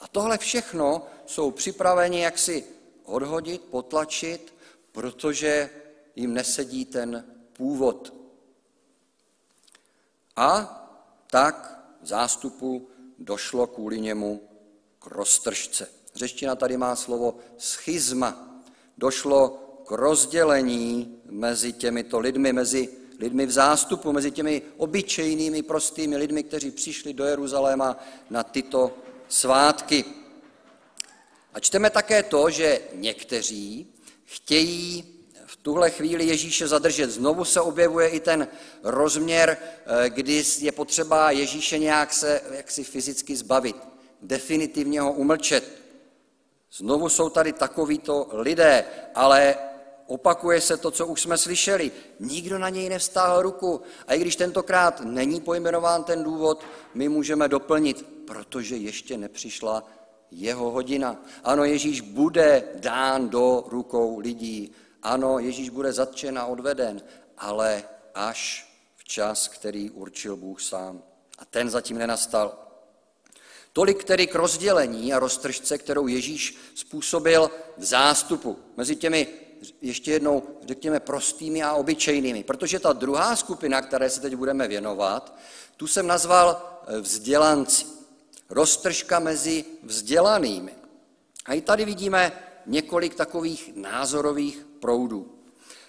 A 0.00 0.08
tohle 0.08 0.38
všechno 0.38 1.06
jsou 1.26 1.50
připraveni 1.50 2.20
jaksi 2.20 2.64
odhodit, 3.04 3.62
potlačit, 3.62 4.54
protože 4.92 5.70
jim 6.16 6.34
nesedí 6.34 6.84
ten 6.84 7.24
původ. 7.52 8.14
A 10.36 10.78
tak 11.30 11.84
zástupu 12.02 12.88
došlo 13.18 13.66
kvůli 13.66 14.00
němu 14.00 14.40
k 14.98 15.06
roztržce. 15.06 15.88
Řeština 16.14 16.56
tady 16.56 16.76
má 16.76 16.96
slovo 16.96 17.36
schizma. 17.58 18.60
Došlo 18.98 19.48
k 19.86 19.90
rozdělení 19.90 21.18
mezi 21.24 21.72
těmito 21.72 22.18
lidmi, 22.18 22.52
mezi 22.52 22.88
lidmi 23.18 23.46
v 23.46 23.50
zástupu, 23.50 24.12
mezi 24.12 24.30
těmi 24.30 24.62
obyčejnými, 24.76 25.62
prostými 25.62 26.16
lidmi, 26.16 26.42
kteří 26.42 26.70
přišli 26.70 27.12
do 27.12 27.24
Jeruzaléma 27.24 27.96
na 28.30 28.42
tyto 28.42 28.94
svátky. 29.28 30.04
A 31.54 31.60
čteme 31.60 31.90
také 31.90 32.22
to, 32.22 32.50
že 32.50 32.80
někteří 32.94 33.86
chtějí 34.24 35.04
v 35.46 35.56
tuhle 35.56 35.90
chvíli 35.90 36.24
Ježíše 36.24 36.68
zadržet. 36.68 37.10
Znovu 37.10 37.44
se 37.44 37.60
objevuje 37.60 38.08
i 38.08 38.20
ten 38.20 38.48
rozměr, 38.82 39.56
eh, 39.60 40.10
kdy 40.10 40.44
je 40.58 40.72
potřeba 40.72 41.30
Ježíše 41.30 41.78
nějak 41.78 42.12
se 42.12 42.40
jaksi 42.50 42.84
fyzicky 42.84 43.36
zbavit, 43.36 43.76
definitivně 44.22 45.00
ho 45.00 45.12
umlčet. 45.12 45.82
Znovu 46.72 47.08
jsou 47.08 47.28
tady 47.28 47.52
takovýto 47.52 48.28
lidé, 48.32 48.84
ale 49.14 49.56
opakuje 50.12 50.60
se 50.60 50.76
to, 50.76 50.90
co 50.90 51.06
už 51.06 51.22
jsme 51.22 51.38
slyšeli. 51.38 51.92
Nikdo 52.20 52.58
na 52.58 52.68
něj 52.68 52.88
nevstáhl 52.88 53.42
ruku. 53.42 53.80
A 54.06 54.14
i 54.14 54.20
když 54.20 54.36
tentokrát 54.36 55.00
není 55.00 55.40
pojmenován 55.40 56.04
ten 56.04 56.24
důvod, 56.24 56.64
my 56.94 57.08
můžeme 57.08 57.48
doplnit, 57.48 58.06
protože 58.26 58.76
ještě 58.76 59.16
nepřišla 59.16 59.84
jeho 60.30 60.70
hodina. 60.70 61.24
Ano, 61.44 61.64
Ježíš 61.64 62.00
bude 62.00 62.64
dán 62.74 63.28
do 63.28 63.64
rukou 63.66 64.18
lidí. 64.18 64.72
Ano, 65.02 65.38
Ježíš 65.38 65.70
bude 65.70 65.92
zatčen 65.92 66.38
a 66.38 66.46
odveden, 66.46 67.02
ale 67.38 67.84
až 68.14 68.68
v 68.96 69.04
čas, 69.04 69.48
který 69.48 69.90
určil 69.90 70.36
Bůh 70.36 70.60
sám. 70.60 71.02
A 71.38 71.44
ten 71.44 71.70
zatím 71.70 71.98
nenastal. 71.98 72.58
Tolik 73.72 74.04
tedy 74.04 74.26
k 74.26 74.34
rozdělení 74.34 75.12
a 75.12 75.18
roztržce, 75.18 75.78
kterou 75.78 76.06
Ježíš 76.06 76.56
způsobil 76.74 77.50
v 77.78 77.84
zástupu 77.84 78.58
mezi 78.76 78.96
těmi 78.96 79.26
ještě 79.80 80.12
jednou, 80.12 80.42
řekněme, 80.66 81.00
prostými 81.00 81.62
a 81.62 81.72
obyčejnými. 81.72 82.44
Protože 82.44 82.80
ta 82.80 82.92
druhá 82.92 83.36
skupina, 83.36 83.82
které 83.82 84.10
se 84.10 84.20
teď 84.20 84.34
budeme 84.34 84.68
věnovat, 84.68 85.38
tu 85.76 85.86
jsem 85.86 86.06
nazval 86.06 86.80
eh, 86.86 87.00
vzdělanci. 87.00 87.86
Roztržka 88.50 89.18
mezi 89.18 89.64
vzdělanými. 89.82 90.74
A 91.44 91.54
i 91.54 91.60
tady 91.60 91.84
vidíme 91.84 92.32
několik 92.66 93.14
takových 93.14 93.72
názorových 93.74 94.66
proudů. 94.80 95.38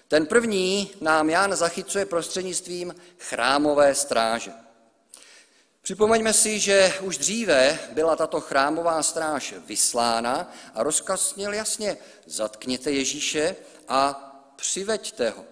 Ten 0.08 0.26
první 0.26 0.90
nám 1.00 1.30
Jan 1.30 1.56
zachycuje 1.56 2.06
prostřednictvím 2.06 2.94
chrámové 3.18 3.94
stráže. 3.94 4.52
Připomeňme 5.84 6.32
si, 6.32 6.58
že 6.58 6.92
už 7.00 7.18
dříve 7.18 7.78
byla 7.92 8.16
tato 8.16 8.40
chrámová 8.40 9.02
stráž 9.02 9.54
vyslána 9.66 10.52
a 10.74 10.82
rozkaz 10.82 11.34
měl 11.34 11.52
jasně, 11.52 11.96
zatkněte 12.26 12.90
Ježíše 12.90 13.56
a 13.88 14.30
přiveďte 14.56 15.30
ho. 15.30 15.44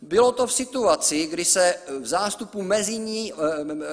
Bylo 0.00 0.32
to 0.32 0.46
v 0.46 0.52
situaci, 0.52 1.26
kdy 1.26 1.44
se 1.44 1.74
v 2.00 2.06
zástupu 2.06 2.62
mezi 2.62 2.98
ní, 2.98 3.32
eh, 3.32 3.36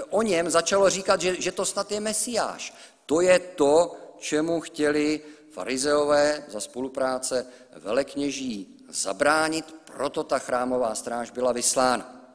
o 0.09 0.21
něm 0.21 0.49
začalo 0.49 0.89
říkat, 0.89 1.21
že, 1.21 1.41
že 1.41 1.51
to 1.51 1.65
snad 1.65 1.91
je 1.91 1.99
mesiáš. 1.99 2.73
To 3.05 3.21
je 3.21 3.39
to, 3.39 3.97
čemu 4.17 4.61
chtěli 4.61 5.21
farizeové 5.51 6.45
za 6.47 6.59
spolupráce 6.59 7.47
velekněží 7.75 8.85
zabránit, 8.89 9.75
proto 9.85 10.23
ta 10.23 10.39
chrámová 10.39 10.95
stráž 10.95 11.31
byla 11.31 11.51
vyslána. 11.51 12.29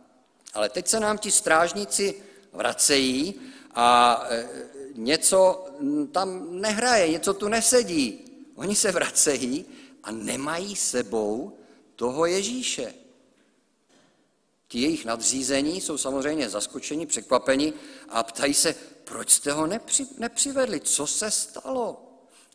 Ale 0.55 0.69
teď 0.69 0.89
se 0.89 1.01
nám 1.01 1.19
ti 1.19 1.31
strážníci 1.31 2.34
vracejí 2.55 3.35
a 3.75 4.21
e, 4.31 4.49
něco 4.95 5.67
tam 6.13 6.61
nehraje, 6.61 7.09
něco 7.09 7.35
tu 7.35 7.49
nesedí. 7.49 8.21
Oni 8.55 8.77
se 8.77 8.93
vracejí 8.93 9.65
a 10.03 10.11
nemají 10.11 10.77
sebou 10.77 11.59
toho 11.97 12.27
Ježíše. 12.27 12.95
Ti 14.69 14.81
jejich 14.81 15.05
nadřízení 15.05 15.81
jsou 15.81 15.99
samozřejmě 15.99 16.51
zaskočeni, 16.51 17.07
překvapeni 17.07 17.73
a 18.09 18.23
ptají 18.23 18.55
se, 18.55 18.75
proč 19.05 19.31
jste 19.31 19.53
ho 19.53 19.67
nepři, 19.67 20.07
nepřivedli, 20.19 20.81
co 20.81 21.07
se 21.07 21.31
stalo, 21.31 22.03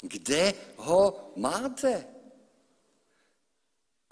kde 0.01 0.53
ho 0.75 1.31
máte. 1.35 2.05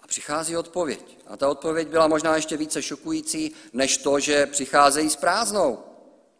Přichází 0.08 0.56
odpověď. 0.56 1.18
A 1.26 1.36
ta 1.36 1.48
odpověď 1.48 1.88
byla 1.88 2.08
možná 2.08 2.36
ještě 2.36 2.56
více 2.56 2.82
šokující, 2.82 3.54
než 3.72 3.96
to, 3.96 4.20
že 4.20 4.46
přicházejí 4.46 5.10
s 5.10 5.16
prázdnou. 5.16 5.78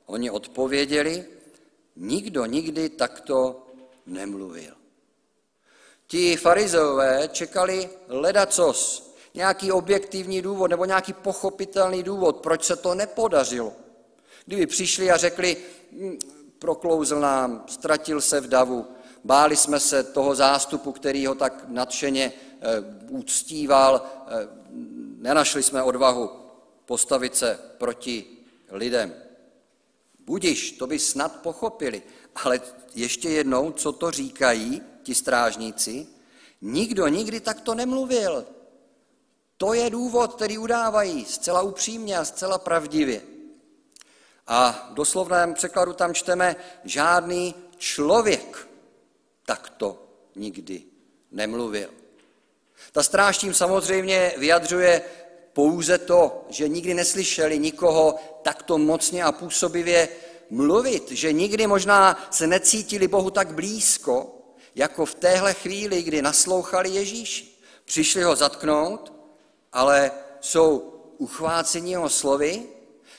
Oni 0.06 0.30
odpověděli, 0.30 1.24
nikdo 1.96 2.46
nikdy 2.46 2.88
takto 2.88 3.66
nemluvil. 4.06 4.74
Ti 6.06 6.36
farizeové 6.36 7.28
čekali 7.32 7.90
ledacos, 8.08 9.10
nějaký 9.34 9.72
objektivní 9.72 10.42
důvod 10.42 10.70
nebo 10.70 10.84
nějaký 10.84 11.12
pochopitelný 11.12 12.02
důvod, 12.02 12.36
proč 12.36 12.64
se 12.64 12.76
to 12.76 12.94
nepodařilo. 12.94 13.72
Kdyby 14.46 14.66
přišli 14.66 15.10
a 15.10 15.16
řekli, 15.16 15.56
hm, 15.92 16.18
proklouzl 16.58 17.20
nám, 17.20 17.64
ztratil 17.68 18.20
se 18.20 18.40
v 18.40 18.48
davu, 18.48 18.86
báli 19.28 19.56
jsme 19.56 19.80
se 19.80 20.02
toho 20.02 20.34
zástupu, 20.34 20.92
který 20.92 21.26
ho 21.26 21.34
tak 21.34 21.64
nadšeně 21.68 22.32
eh, 22.32 22.66
uctíval, 23.08 24.02
eh, 24.02 24.48
nenašli 25.16 25.62
jsme 25.62 25.82
odvahu 25.82 26.30
postavit 26.86 27.36
se 27.36 27.58
proti 27.78 28.26
lidem. 28.70 29.14
Budiš, 30.18 30.72
to 30.72 30.86
by 30.86 30.98
snad 30.98 31.42
pochopili. 31.42 32.02
Ale 32.44 32.60
ještě 32.94 33.28
jednou, 33.28 33.72
co 33.72 33.92
to 33.92 34.10
říkají 34.10 34.82
ti 35.02 35.14
strážníci? 35.14 36.06
Nikdo 36.60 37.08
nikdy 37.08 37.40
takto 37.40 37.74
nemluvil. 37.74 38.46
To 39.56 39.72
je 39.72 39.90
důvod, 39.90 40.34
který 40.34 40.58
udávají 40.58 41.24
zcela 41.24 41.62
upřímně 41.62 42.18
a 42.18 42.24
zcela 42.24 42.58
pravdivě. 42.58 43.22
A 44.46 44.88
v 44.90 44.94
doslovném 44.94 45.54
překladu 45.54 45.92
tam 45.92 46.14
čteme, 46.14 46.56
žádný 46.84 47.54
člověk 47.76 48.67
takto 49.48 49.96
nikdy 50.36 50.82
nemluvil. 51.32 51.88
Ta 52.92 53.02
stráž 53.02 53.38
tím 53.38 53.54
samozřejmě 53.54 54.32
vyjadřuje 54.36 55.02
pouze 55.52 55.98
to, 55.98 56.44
že 56.48 56.68
nikdy 56.68 56.94
neslyšeli 56.94 57.58
nikoho 57.58 58.18
takto 58.42 58.78
mocně 58.78 59.24
a 59.24 59.32
působivě 59.32 60.08
mluvit, 60.50 61.10
že 61.10 61.32
nikdy 61.32 61.66
možná 61.66 62.28
se 62.30 62.46
necítili 62.46 63.08
Bohu 63.08 63.30
tak 63.30 63.54
blízko, 63.54 64.36
jako 64.74 65.06
v 65.06 65.14
téhle 65.14 65.54
chvíli, 65.54 66.02
kdy 66.02 66.22
naslouchali 66.22 66.90
Ježíši. 66.90 67.58
Přišli 67.84 68.22
ho 68.22 68.36
zatknout, 68.36 69.12
ale 69.72 70.10
jsou 70.40 70.94
uchváceni 71.18 71.90
jeho 71.90 72.08
slovy, 72.08 72.62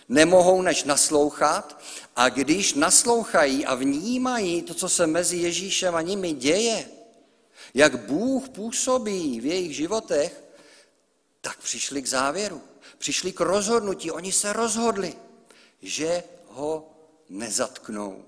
nemohou 0.09 0.61
než 0.61 0.83
naslouchat. 0.83 1.81
A 2.15 2.29
když 2.29 2.73
naslouchají 2.73 3.65
a 3.65 3.75
vnímají 3.75 4.61
to, 4.61 4.73
co 4.73 4.89
se 4.89 5.07
mezi 5.07 5.37
Ježíšem 5.37 5.95
a 5.95 6.01
nimi 6.01 6.33
děje, 6.33 6.89
jak 7.73 7.99
Bůh 7.99 8.49
působí 8.49 9.39
v 9.39 9.45
jejich 9.45 9.75
životech, 9.75 10.43
tak 11.41 11.57
přišli 11.57 12.01
k 12.01 12.07
závěru, 12.07 12.61
přišli 12.97 13.31
k 13.31 13.39
rozhodnutí, 13.39 14.11
oni 14.11 14.31
se 14.31 14.53
rozhodli, 14.53 15.13
že 15.81 16.23
ho 16.47 16.91
nezatknou. 17.29 18.25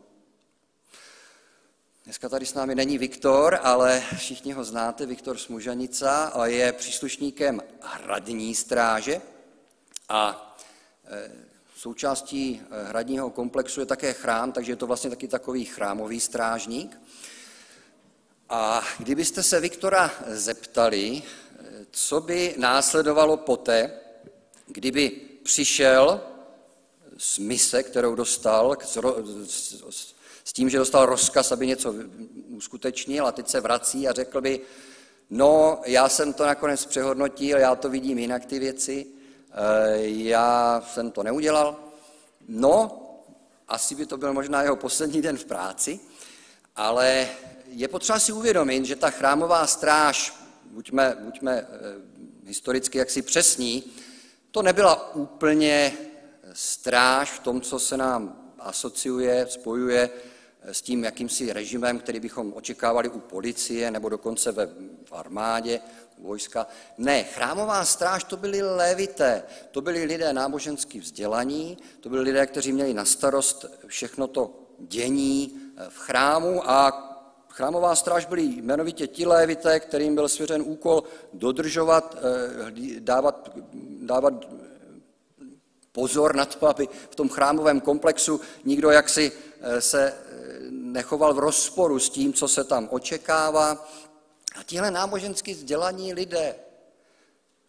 Dneska 2.03 2.29
tady 2.29 2.45
s 2.45 2.53
námi 2.53 2.75
není 2.75 2.97
Viktor, 2.97 3.59
ale 3.63 4.03
všichni 4.17 4.53
ho 4.53 4.63
znáte, 4.63 5.05
Viktor 5.05 5.37
Smužanica, 5.37 6.25
a 6.25 6.45
je 6.45 6.73
příslušníkem 6.73 7.61
hradní 7.81 8.55
stráže. 8.55 9.21
A 10.09 10.55
e, 11.05 11.50
součástí 11.81 12.61
e, 12.61 12.83
hradního 12.83 13.29
komplexu 13.29 13.79
je 13.79 13.85
také 13.85 14.13
chrám, 14.13 14.51
takže 14.51 14.71
je 14.71 14.75
to 14.75 14.87
vlastně 14.87 15.09
taky 15.09 15.27
takový 15.27 15.65
chrámový 15.65 16.19
strážník. 16.19 17.01
A 18.49 18.83
kdybyste 18.99 19.43
se 19.43 19.59
Viktora 19.59 20.11
zeptali, 20.27 21.23
co 21.91 22.21
by 22.21 22.55
následovalo 22.57 23.37
poté, 23.37 23.91
kdyby 24.67 25.09
přišel 25.43 26.21
z 27.17 27.37
mise, 27.37 27.83
kterou 27.83 28.15
dostal, 28.15 28.77
s 30.43 30.53
tím, 30.53 30.69
že 30.69 30.77
dostal 30.77 31.05
rozkaz, 31.05 31.51
aby 31.51 31.67
něco 31.67 31.95
uskutečnil 32.47 33.27
a 33.27 33.31
teď 33.31 33.47
se 33.47 33.59
vrací 33.59 34.07
a 34.07 34.13
řekl 34.13 34.41
by, 34.41 34.61
no, 35.29 35.81
já 35.85 36.09
jsem 36.09 36.33
to 36.33 36.45
nakonec 36.45 36.85
přehodnotil, 36.85 37.57
já 37.57 37.75
to 37.75 37.89
vidím 37.89 38.19
jinak 38.19 38.45
ty 38.45 38.59
věci, 38.59 39.05
eh, 39.07 39.20
já 40.01 40.83
jsem 40.87 41.11
to 41.11 41.23
neudělal. 41.23 41.75
No, 42.47 43.01
asi 43.67 43.95
by 43.95 44.05
to 44.05 44.17
byl 44.17 44.33
možná 44.33 44.63
jeho 44.63 44.75
poslední 44.75 45.21
den 45.21 45.37
v 45.37 45.45
práci, 45.45 45.99
ale 46.75 47.29
je 47.67 47.87
potřeba 47.87 48.19
si 48.19 48.31
uvědomit, 48.31 48.85
že 48.85 48.95
ta 48.95 49.09
chrámová 49.09 49.67
stráž 49.67 50.33
buďme, 50.65 51.17
buďme 51.19 51.57
eh, 51.57 51.67
historicky 52.45 52.97
jaksi 52.97 53.21
přesní, 53.21 53.83
to 54.51 54.61
nebyla 54.61 55.15
úplně 55.15 55.93
stráž 56.53 57.31
v 57.31 57.39
tom, 57.39 57.61
co 57.61 57.79
se 57.79 57.97
nám 57.97 58.51
asociuje, 58.59 59.47
spojuje 59.49 60.09
eh, 60.15 60.30
s 60.63 60.81
tím 60.81 61.03
jakýmsi 61.03 61.53
režimem, 61.53 61.99
který 61.99 62.19
bychom 62.19 62.53
očekávali 62.53 63.09
u 63.09 63.19
policie 63.19 63.91
nebo 63.91 64.09
dokonce 64.09 64.51
ve 64.51 64.69
armádě, 65.11 65.79
vojska. 66.17 66.67
Ne, 66.97 67.23
chrámová 67.23 67.85
stráž 67.85 68.23
to 68.23 68.37
byli 68.37 68.61
lévité, 68.61 69.43
to 69.71 69.81
byli 69.81 70.03
lidé 70.03 70.33
nábožensky 70.33 70.99
vzdělaní, 70.99 71.77
to 71.99 72.09
byli 72.09 72.21
lidé, 72.21 72.47
kteří 72.47 72.71
měli 72.73 72.93
na 72.93 73.05
starost 73.05 73.65
všechno 73.87 74.27
to 74.27 74.53
dění 74.79 75.55
eh, 75.77 75.85
v 75.89 75.97
chrámu. 75.97 76.69
A 76.69 77.07
Chrámová 77.51 77.95
stráž 77.95 78.25
byli 78.25 78.43
jmenovitě 78.43 79.07
ti 79.07 79.25
lévité, 79.25 79.79
kterým 79.79 80.15
byl 80.15 80.29
svěřen 80.29 80.61
úkol 80.61 81.03
dodržovat, 81.33 82.17
eh, 82.17 82.99
dávat, 82.99 83.51
dávat 83.99 84.33
pozor 85.91 86.35
na 86.35 86.45
to, 86.45 86.67
aby 86.67 86.87
v 87.09 87.15
tom 87.15 87.29
chrámovém 87.29 87.81
komplexu. 87.81 88.41
Nikdo 88.65 88.91
jaksi 88.91 89.31
eh, 89.35 89.50
se 89.79 90.13
eh, 90.13 90.15
nechoval 90.69 91.33
v 91.33 91.39
rozporu 91.39 91.99
s 91.99 92.09
tím, 92.09 92.33
co 92.33 92.47
se 92.47 92.63
tam 92.63 92.87
očekává. 92.91 93.89
A 94.55 94.63
tihle 94.65 94.91
nábožensky 94.91 95.53
vzdělaní 95.53 96.13
lidé 96.13 96.55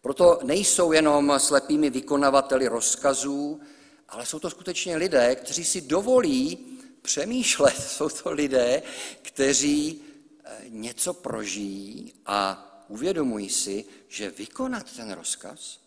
proto 0.03 0.39
nejsou 0.43 0.93
jenom 0.93 1.35
slepými 1.39 1.91
vykonavateli 1.91 2.69
rozkazů, 2.69 3.61
ale 4.09 4.27
jsou 4.27 4.39
to 4.39 4.51
skutečně 4.51 4.97
lidé, 4.97 5.37
kteří 5.37 5.65
si 5.65 5.81
dovolí 5.81 6.59
přemýšlet. 7.03 7.75
Jsou 7.89 8.09
to 8.09 8.31
lidé, 8.31 8.83
kteří 9.23 10.03
eh, 10.45 10.63
něco 10.69 11.15
prožijí 11.15 12.15
a 12.27 12.69
uvědomují 12.89 13.51
si, 13.51 13.85
že 14.09 14.31
vykonat 14.31 14.93
ten 14.97 15.13
rozkaz 15.13 15.82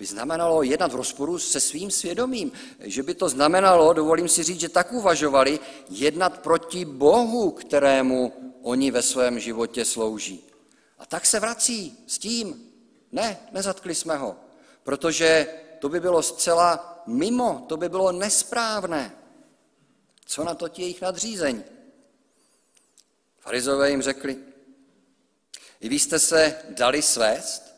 by 0.00 0.06
znamenalo 0.06 0.62
jednat 0.62 0.92
v 0.92 0.94
rozporu 0.94 1.38
se 1.38 1.60
svým 1.60 1.90
svědomím. 1.90 2.52
Že 2.80 3.02
by 3.02 3.14
to 3.14 3.28
znamenalo, 3.28 3.92
dovolím 3.92 4.28
si 4.28 4.42
říct, 4.42 4.60
že 4.60 4.68
tak 4.68 4.92
uvažovali, 4.92 5.60
jednat 5.90 6.38
proti 6.38 6.84
Bohu, 6.84 7.50
kterému 7.50 8.32
oni 8.62 8.90
ve 8.90 9.02
svém 9.02 9.40
životě 9.40 9.84
slouží. 9.84 10.44
A 10.98 11.06
tak 11.06 11.26
se 11.26 11.40
vrací 11.40 12.04
s 12.06 12.18
tím, 12.18 12.72
ne, 13.12 13.40
nezatkli 13.52 13.94
jsme 13.94 14.16
ho, 14.16 14.36
protože 14.82 15.46
to 15.78 15.88
by 15.88 16.00
bylo 16.00 16.22
zcela 16.22 17.02
mimo, 17.06 17.64
to 17.68 17.76
by 17.76 17.88
bylo 17.88 18.12
nesprávné. 18.12 19.16
Co 20.26 20.44
na 20.44 20.54
to 20.54 20.68
ti 20.68 20.82
jejich 20.82 21.02
nadřízení? 21.02 21.64
Farizové 23.38 23.90
jim 23.90 24.02
řekli, 24.02 24.36
i 25.80 25.88
vy 25.88 25.98
jste 25.98 26.18
se 26.18 26.56
dali 26.68 27.02
svést? 27.02 27.69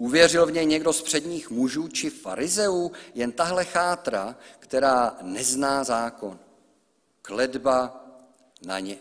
Uvěřil 0.00 0.46
v 0.46 0.52
něj 0.52 0.66
někdo 0.66 0.92
z 0.92 1.02
předních 1.02 1.50
mužů 1.50 1.88
či 1.88 2.10
farizeů, 2.10 2.92
jen 3.14 3.32
tahle 3.32 3.64
chátra, 3.64 4.36
která 4.58 5.18
nezná 5.22 5.84
zákon. 5.84 6.38
Kledba 7.22 8.04
na 8.66 8.78
ně. 8.80 8.98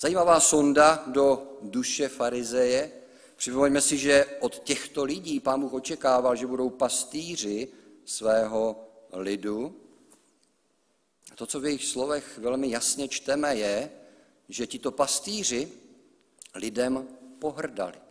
Zajímavá 0.00 0.40
sonda 0.40 1.04
do 1.06 1.58
duše 1.62 2.08
farizeje. 2.08 2.92
Připomeňme 3.36 3.80
si, 3.80 3.98
že 3.98 4.26
od 4.40 4.58
těchto 4.58 5.04
lidí 5.04 5.40
pán 5.40 5.60
Bůh 5.60 5.72
očekával, 5.72 6.36
že 6.36 6.46
budou 6.46 6.70
pastýři 6.70 7.68
svého 8.04 8.88
lidu. 9.12 9.80
A 11.32 11.36
to, 11.36 11.46
co 11.46 11.60
v 11.60 11.64
jejich 11.64 11.84
slovech 11.84 12.38
velmi 12.38 12.70
jasně 12.70 13.08
čteme, 13.08 13.56
je, 13.56 13.90
že 14.48 14.66
tito 14.66 14.90
pastýři 14.90 15.72
lidem 16.54 17.08
pohrdali. 17.38 18.05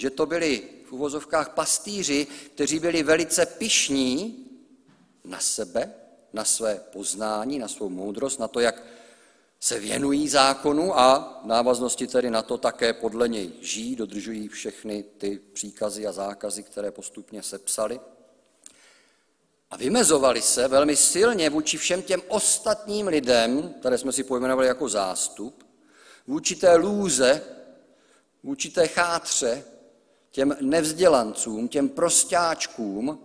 Že 0.00 0.10
to 0.10 0.26
byli 0.26 0.62
v 0.84 0.92
uvozovkách 0.92 1.48
pastýři, 1.48 2.26
kteří 2.54 2.78
byli 2.78 3.02
velice 3.02 3.46
pišní 3.46 4.46
na 5.24 5.40
sebe, 5.40 5.94
na 6.32 6.44
své 6.44 6.80
poznání, 6.92 7.58
na 7.58 7.68
svou 7.68 7.88
moudrost, 7.88 8.40
na 8.40 8.48
to, 8.48 8.60
jak 8.60 8.82
se 9.60 9.78
věnují 9.78 10.28
zákonu 10.28 10.98
a 10.98 11.40
v 11.44 11.46
návaznosti 11.46 12.06
tedy 12.06 12.30
na 12.30 12.42
to 12.42 12.58
také 12.58 12.92
podle 12.92 13.28
něj 13.28 13.52
žijí, 13.60 13.96
dodržují 13.96 14.48
všechny 14.48 15.02
ty 15.02 15.40
příkazy 15.52 16.06
a 16.06 16.12
zákazy, 16.12 16.62
které 16.62 16.90
postupně 16.90 17.42
sepsali. 17.42 18.00
A 19.70 19.76
vymezovali 19.76 20.42
se 20.42 20.68
velmi 20.68 20.96
silně 20.96 21.50
vůči 21.50 21.78
všem 21.78 22.02
těm 22.02 22.22
ostatním 22.28 23.06
lidem, 23.06 23.74
které 23.80 23.98
jsme 23.98 24.12
si 24.12 24.24
pojmenovali 24.24 24.68
jako 24.68 24.88
zástup, 24.88 25.64
vůči 26.26 26.56
té 26.56 26.76
lůze, 26.76 27.42
vůči 28.42 28.70
té 28.70 28.88
chátře, 28.88 29.64
těm 30.30 30.56
nevzdělancům, 30.60 31.68
těm 31.68 31.88
prostáčkům, 31.88 33.18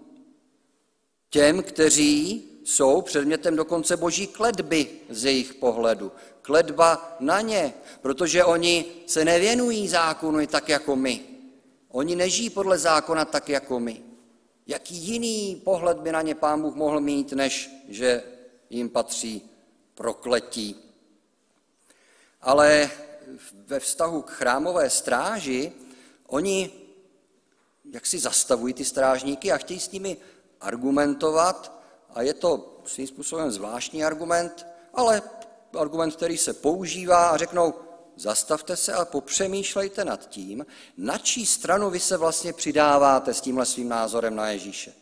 těm, 1.30 1.63
kteří 1.63 2.44
jsou 2.63 3.02
předmětem 3.02 3.56
dokonce 3.56 3.98
boží 3.98 4.28
kledby 4.28 4.89
z 5.10 5.26
jejich 5.26 5.54
pohledu. 5.54 6.12
Kledba 6.41 7.18
na 7.20 7.41
ně, 7.41 7.74
protože 8.02 8.44
oni 8.44 8.86
se 9.08 9.26
nevěnují 9.26 9.88
zákonu 9.88 10.48
tak 10.48 10.70
jako 10.70 10.96
my. 10.96 11.22
Oni 11.89 12.15
nežijí 12.15 12.50
podle 12.50 12.78
zákona 12.78 13.26
tak 13.26 13.50
jako 13.50 13.80
my. 13.80 14.04
Jaký 14.68 14.96
jiný 14.96 15.62
pohled 15.63 15.98
by 15.98 16.12
na 16.12 16.22
ně 16.22 16.36
pán 16.36 16.62
Bůh 16.62 16.76
mohl 16.76 17.02
mít, 17.02 17.32
než 17.32 17.70
že 17.88 18.24
jim 18.70 18.89
patří 18.89 19.50
prokletí. 19.96 20.76
Ale 22.41 22.89
ve 23.68 23.80
vztahu 23.80 24.22
k 24.22 24.30
chrámové 24.30 24.89
stráži, 24.89 25.72
oni 26.28 26.85
jak 27.91 28.06
si 28.06 28.19
zastavují 28.19 28.74
ty 28.74 28.86
strážníky 28.86 29.52
a 29.52 29.58
chtějí 29.58 29.80
s 29.80 29.91
nimi 29.91 30.17
argumentovat 30.62 31.82
a 32.10 32.21
je 32.21 32.34
to 32.34 32.82
svým 32.86 33.08
způsobem 33.08 33.52
zvláštní 33.52 34.04
argument, 34.04 34.67
ale 34.93 35.21
argument, 35.78 36.15
který 36.15 36.38
se 36.38 36.54
používá 36.54 37.30
a 37.30 37.38
řeknou, 37.38 37.74
zastavte 38.15 38.78
se 38.78 38.93
a 38.93 39.06
popřemýšlejte 39.06 40.06
nad 40.06 40.30
tím, 40.30 40.65
na 40.98 41.17
čí 41.17 41.45
stranu 41.45 41.89
vy 41.89 42.00
se 42.00 42.17
vlastně 42.17 42.54
přidáváte 42.54 43.34
s 43.34 43.41
tímhle 43.41 43.65
svým 43.65 43.89
názorem 43.89 44.36
na 44.36 44.50
Ježíše. 44.50 44.93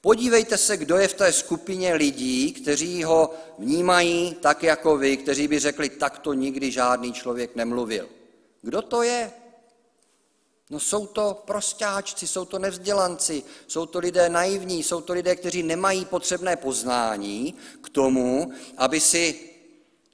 Podívejte 0.00 0.58
se, 0.58 0.76
kdo 0.76 0.96
je 0.96 1.08
v 1.08 1.14
té 1.14 1.32
skupině 1.32 1.94
lidí, 1.94 2.52
kteří 2.52 3.04
ho 3.04 3.34
vnímají 3.58 4.34
tak 4.34 4.62
jako 4.62 4.96
vy, 4.96 5.16
kteří 5.16 5.48
by 5.48 5.58
řekli, 5.58 5.88
tak 5.88 6.18
to 6.18 6.32
nikdy 6.32 6.70
žádný 6.70 7.12
člověk 7.12 7.56
nemluvil. 7.56 8.08
Kdo 8.62 8.82
to 8.82 9.02
je? 9.02 9.32
No 10.70 10.80
jsou 10.80 11.06
to 11.06 11.42
prostáčci, 11.46 12.26
jsou 12.26 12.44
to 12.44 12.58
nevzdělanci, 12.58 13.42
jsou 13.66 13.86
to 13.86 13.98
lidé 13.98 14.28
naivní, 14.28 14.82
jsou 14.82 15.00
to 15.00 15.12
lidé, 15.12 15.36
kteří 15.36 15.62
nemají 15.62 16.04
potřebné 16.04 16.56
poznání 16.56 17.54
k 17.82 17.88
tomu, 17.88 18.52
aby 18.76 19.00
si 19.00 19.50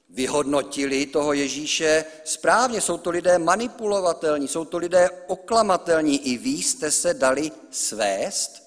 vyhodnotili 0.09 1.07
toho 1.07 1.33
Ježíše 1.33 2.05
správně. 2.25 2.81
Jsou 2.81 2.99
to 2.99 3.11
lidé 3.11 3.39
manipulovatelní, 3.39 4.49
jsou 4.49 4.65
to 4.65 4.79
lidé 4.79 5.11
oklamatelní. 5.27 6.27
I 6.27 6.39
vy 6.39 6.51
jste 6.51 6.91
se 6.91 7.15
dali 7.15 7.53
svést? 7.71 8.63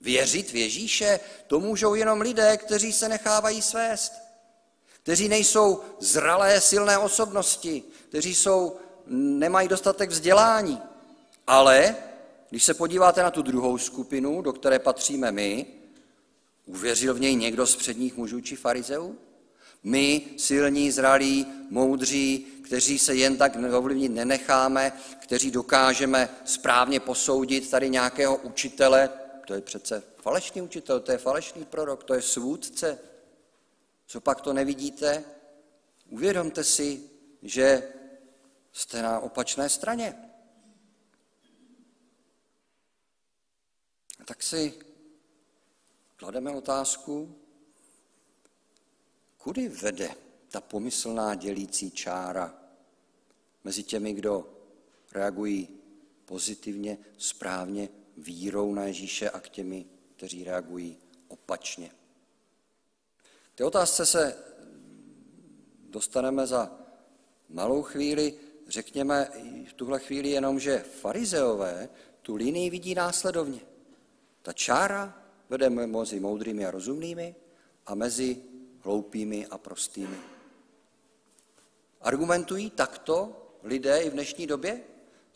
Věřit 0.00 0.50
v 0.50 0.56
Ježíše? 0.56 1.20
To 1.46 1.60
můžou 1.60 1.94
jenom 1.94 2.20
lidé, 2.20 2.56
kteří 2.56 2.92
se 2.92 3.08
nechávají 3.08 3.62
svést. 3.62 4.12
Kteří 5.02 5.28
nejsou 5.28 5.80
zralé, 6.00 6.60
silné 6.60 6.98
osobnosti, 6.98 7.82
kteří 8.08 8.34
jsou, 8.34 8.76
nemají 9.06 9.68
dostatek 9.68 10.10
vzdělání. 10.10 10.89
Ale 11.50 11.96
když 12.50 12.64
se 12.64 12.74
podíváte 12.74 13.22
na 13.22 13.30
tu 13.30 13.42
druhou 13.42 13.78
skupinu, 13.78 14.42
do 14.42 14.52
které 14.52 14.78
patříme 14.78 15.32
my, 15.32 15.66
uvěřil 16.66 17.14
v 17.14 17.20
něj 17.20 17.36
někdo 17.36 17.66
z 17.66 17.76
předních 17.76 18.16
mužů 18.16 18.40
či 18.40 18.56
farizeů? 18.56 19.18
My, 19.82 20.22
silní, 20.36 20.90
zralí, 20.90 21.46
moudří, 21.70 22.46
kteří 22.64 22.98
se 22.98 23.14
jen 23.14 23.36
tak 23.36 23.52
ovlivnit 23.72 24.12
nenecháme, 24.12 24.92
kteří 25.18 25.50
dokážeme 25.50 26.28
správně 26.44 27.00
posoudit 27.00 27.70
tady 27.70 27.90
nějakého 27.90 28.36
učitele, 28.36 29.10
to 29.46 29.54
je 29.54 29.60
přece 29.60 30.02
falešný 30.22 30.62
učitel, 30.62 31.00
to 31.00 31.12
je 31.12 31.18
falešný 31.18 31.64
prorok, 31.64 32.04
to 32.04 32.14
je 32.14 32.22
svůdce. 32.22 32.98
Co 34.06 34.20
pak 34.20 34.40
to 34.40 34.52
nevidíte? 34.52 35.24
Uvědomte 36.08 36.64
si, 36.64 37.00
že 37.42 37.82
jste 38.72 39.02
na 39.02 39.20
opačné 39.20 39.68
straně. 39.68 40.29
Tak 44.30 44.42
si 44.42 44.74
klademe 46.16 46.50
otázku, 46.50 47.34
kudy 49.38 49.68
vede 49.68 50.14
ta 50.48 50.60
pomyslná 50.60 51.34
dělící 51.34 51.90
čára 51.90 52.54
mezi 53.64 53.82
těmi, 53.82 54.12
kdo 54.12 54.52
reagují 55.12 55.68
pozitivně, 56.24 56.98
správně, 57.18 57.88
vírou 58.16 58.74
na 58.74 58.84
Ježíše 58.84 59.30
a 59.30 59.40
k 59.40 59.48
těmi, 59.48 59.86
kteří 60.16 60.44
reagují 60.44 60.98
opačně. 61.28 61.90
K 63.54 63.58
té 63.58 63.64
otázce 63.64 64.06
se 64.06 64.44
dostaneme 65.88 66.46
za 66.46 66.78
malou 67.48 67.82
chvíli. 67.82 68.34
Řekněme 68.68 69.30
v 69.68 69.72
tuhle 69.72 69.98
chvíli 69.98 70.30
jenom, 70.30 70.60
že 70.60 70.78
farizeové 70.78 71.88
tu 72.22 72.36
linii 72.36 72.70
vidí 72.70 72.94
následovně. 72.94 73.69
Ta 74.42 74.52
čára 74.52 75.22
vede 75.48 75.70
mezi 75.70 76.20
moudrými 76.20 76.66
a 76.66 76.70
rozumnými 76.70 77.34
a 77.86 77.94
mezi 77.94 78.42
hloupými 78.80 79.46
a 79.46 79.58
prostými. 79.58 80.16
Argumentují 82.00 82.70
takto 82.70 83.36
lidé 83.62 84.00
i 84.00 84.10
v 84.10 84.12
dnešní 84.12 84.46
době? 84.46 84.80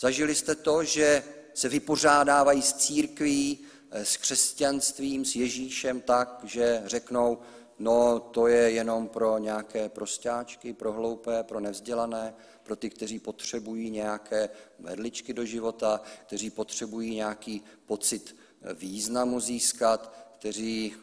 Zažili 0.01 0.35
jste 0.35 0.55
to, 0.55 0.85
že 0.85 1.25
se 1.55 1.69
vypořádávají 1.69 2.63
s 2.63 2.73
církví, 2.73 3.59
eh, 3.91 4.05
s 4.05 4.17
křesťanstvím, 4.17 5.25
s 5.25 5.37
Ježíšem 5.37 6.01
tak, 6.01 6.41
že 6.45 6.83
řeknou, 6.87 7.39
no 7.79 8.21
to 8.21 8.47
je 8.47 8.71
jenom 8.71 9.09
pro 9.09 9.39
nějaké 9.39 9.89
prostáčky, 9.89 10.73
pro 10.73 10.93
hloupé, 10.93 11.43
pro 11.43 11.61
nevzdělané, 11.61 12.35
pro 12.63 12.77
ty, 12.77 12.91
kteří 12.91 13.19
potřebují 13.19 13.91
nějaké 13.91 14.49
vedličky 14.79 15.33
do 15.33 15.45
života, 15.45 16.01
kteří 16.27 16.51
potřebují 16.51 17.15
nějaký 17.15 17.63
pocit 17.87 18.37
významu 18.75 19.41
získat, 19.41 20.13
kteří 20.39 20.95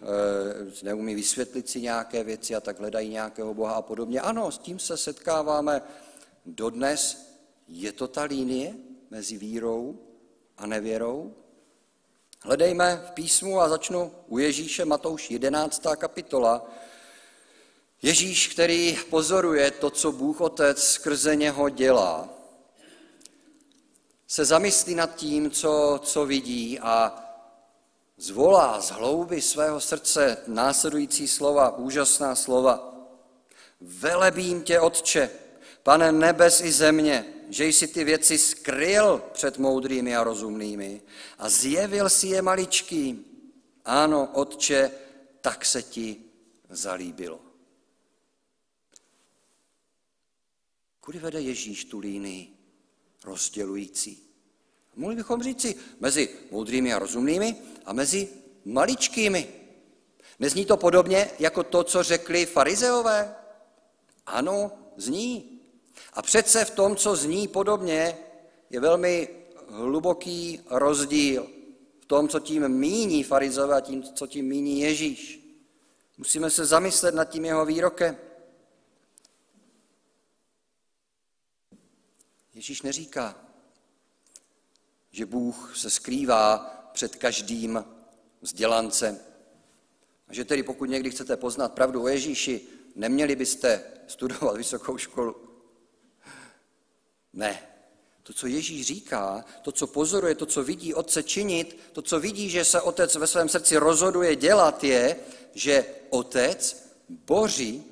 e, 0.81 0.85
neumí 0.85 1.15
vysvětlit 1.15 1.69
si 1.69 1.81
nějaké 1.81 2.23
věci 2.23 2.55
a 2.55 2.59
tak 2.59 2.79
hledají 2.79 3.09
nějakého 3.09 3.53
Boha 3.53 3.73
a 3.73 3.81
podobně. 3.81 4.21
Ano, 4.21 4.51
s 4.51 4.57
tím 4.57 4.79
se 4.79 4.97
setkáváme 4.97 5.81
dodnes. 6.45 7.31
Je 7.67 7.91
to 7.91 8.07
ta 8.07 8.23
línie 8.23 8.73
mezi 9.09 9.37
vírou 9.37 9.99
a 10.57 10.67
nevěrou? 10.67 11.33
Hledejme 12.43 13.03
v 13.07 13.11
písmu 13.11 13.61
a 13.61 13.69
začnu 13.69 14.11
u 14.27 14.37
Ježíše 14.37 14.85
Matouš 14.85 15.31
11. 15.31 15.83
kapitola. 15.97 16.71
Ježíš, 18.01 18.47
který 18.47 18.97
pozoruje 19.09 19.71
to, 19.71 19.89
co 19.89 20.11
Bůh 20.11 20.41
Otec 20.41 20.83
skrze 20.83 21.35
něho 21.35 21.69
dělá, 21.69 22.29
se 24.27 24.45
zamyslí 24.45 24.95
nad 24.95 25.15
tím, 25.15 25.51
co, 25.51 25.99
co 26.03 26.25
vidí 26.25 26.79
a 26.79 27.23
zvolá 28.21 28.81
z 28.81 28.89
hlouby 28.89 29.41
svého 29.41 29.81
srdce 29.81 30.37
následující 30.47 31.27
slova, 31.27 31.77
úžasná 31.77 32.35
slova. 32.35 32.93
Velebím 33.81 34.63
tě, 34.63 34.79
Otče, 34.79 35.29
pane 35.83 36.11
nebes 36.11 36.61
i 36.61 36.71
země, 36.71 37.33
že 37.49 37.65
jsi 37.65 37.87
ty 37.87 38.03
věci 38.03 38.37
skryl 38.37 39.23
před 39.33 39.57
moudrými 39.57 40.15
a 40.15 40.23
rozumnými 40.23 41.01
a 41.37 41.49
zjevil 41.49 42.09
si 42.09 42.27
je 42.27 42.41
maličkým. 42.41 43.25
Ano, 43.85 44.29
Otče, 44.33 44.91
tak 45.41 45.65
se 45.65 45.83
ti 45.83 46.23
zalíbilo. 46.69 47.39
Kudy 50.99 51.19
vede 51.19 51.41
Ježíš 51.41 51.85
tu 51.85 51.99
línii 51.99 52.57
rozdělující? 53.23 54.30
Mohli 54.95 55.15
bychom 55.15 55.43
říci 55.43 55.75
mezi 55.99 56.29
moudrými 56.51 56.93
a 56.93 56.99
rozumnými 56.99 57.55
a 57.85 57.93
mezi 57.93 58.29
maličkými. 58.65 59.47
Nezní 60.39 60.65
to 60.65 60.77
podobně 60.77 61.29
jako 61.39 61.63
to, 61.63 61.83
co 61.83 62.03
řekli 62.03 62.45
farizeové? 62.45 63.35
Ano, 64.25 64.71
zní. 64.97 65.61
A 66.13 66.21
přece 66.21 66.65
v 66.65 66.69
tom, 66.69 66.95
co 66.95 67.15
zní 67.15 67.47
podobně, 67.47 68.17
je 68.69 68.79
velmi 68.79 69.29
hluboký 69.67 70.59
rozdíl 70.69 71.47
v 71.99 72.05
tom, 72.05 72.29
co 72.29 72.39
tím 72.39 72.67
míní 72.69 73.23
farizové 73.23 73.75
a 73.75 73.81
tím, 73.81 74.03
co 74.03 74.27
tím 74.27 74.45
míní 74.45 74.79
Ježíš. 74.79 75.41
Musíme 76.17 76.49
se 76.49 76.65
zamyslet 76.65 77.15
nad 77.15 77.25
tím 77.25 77.45
jeho 77.45 77.65
výrokem. 77.65 78.17
Ježíš 82.53 82.81
neříká, 82.81 83.50
že 85.11 85.25
Bůh 85.25 85.77
se 85.77 85.89
skrývá 85.89 86.57
před 86.93 87.15
každým 87.15 87.85
vzdělancem. 88.41 89.19
A 90.27 90.33
že 90.33 90.45
tedy 90.45 90.63
pokud 90.63 90.85
někdy 90.85 91.11
chcete 91.11 91.37
poznat 91.37 91.73
pravdu 91.73 92.03
o 92.03 92.07
Ježíši, 92.07 92.61
neměli 92.95 93.35
byste 93.35 93.83
studovat 94.07 94.57
vysokou 94.57 94.97
školu. 94.97 95.35
Ne. 97.33 97.67
To, 98.23 98.33
co 98.33 98.47
Ježíš 98.47 98.85
říká, 98.85 99.45
to, 99.61 99.71
co 99.71 99.87
pozoruje, 99.87 100.35
to, 100.35 100.45
co 100.45 100.63
vidí 100.63 100.93
Otce 100.93 101.23
činit, 101.23 101.79
to, 101.91 102.01
co 102.01 102.19
vidí, 102.19 102.49
že 102.49 102.65
se 102.65 102.81
Otec 102.81 103.15
ve 103.15 103.27
svém 103.27 103.49
srdci 103.49 103.77
rozhoduje 103.77 104.35
dělat, 104.35 104.83
je, 104.83 105.15
že 105.53 105.85
Otec 106.09 106.91
boří 107.09 107.83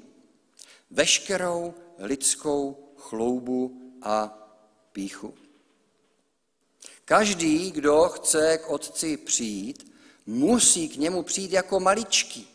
veškerou 0.91 1.73
lidskou 1.97 2.93
chloubu 2.95 3.81
a 4.01 4.37
píchu. 4.91 5.33
Každý, 7.09 7.71
kdo 7.71 8.09
chce 8.09 8.57
k 8.57 8.69
Otci 8.69 9.17
přijít, 9.17 9.93
musí 10.25 10.89
k 10.89 10.95
němu 10.95 11.23
přijít 11.23 11.51
jako 11.51 11.79
maličký. 11.79 12.47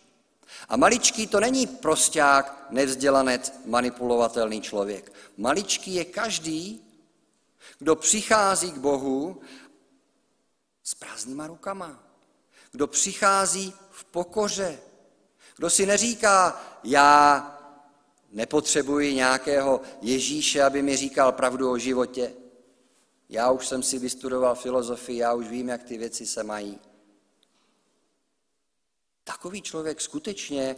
A 0.68 0.76
maličký 0.76 1.26
to 1.26 1.40
není 1.40 1.66
prosták, 1.66 2.66
nevzdělanec, 2.70 3.52
manipulovatelný 3.66 4.60
člověk. 4.60 5.12
Maličký 5.36 5.94
je 5.94 6.04
každý, 6.04 6.80
kdo 7.78 7.96
přichází 7.96 8.72
k 8.72 8.78
Bohu 8.78 9.40
s 10.84 10.94
prázdnýma 10.94 11.46
rukama. 11.46 12.04
Kdo 12.72 12.86
přichází 12.86 13.74
v 13.90 14.04
pokoře. 14.04 14.78
Kdo 15.56 15.70
si 15.70 15.86
neříká, 15.86 16.62
já 16.84 17.50
nepotřebuji 18.30 19.14
nějakého 19.14 19.80
Ježíše, 20.00 20.62
aby 20.62 20.82
mi 20.82 20.96
říkal 20.96 21.32
pravdu 21.32 21.70
o 21.70 21.78
životě. 21.78 22.43
Já 23.34 23.50
už 23.50 23.66
jsem 23.66 23.82
si 23.82 23.98
vystudoval 23.98 24.54
filozofii, 24.54 25.18
já 25.18 25.34
už 25.34 25.48
vím, 25.48 25.68
jak 25.68 25.82
ty 25.82 25.98
věci 25.98 26.26
se 26.26 26.42
mají. 26.42 26.80
Takový 29.24 29.62
člověk 29.62 30.00
skutečně 30.00 30.76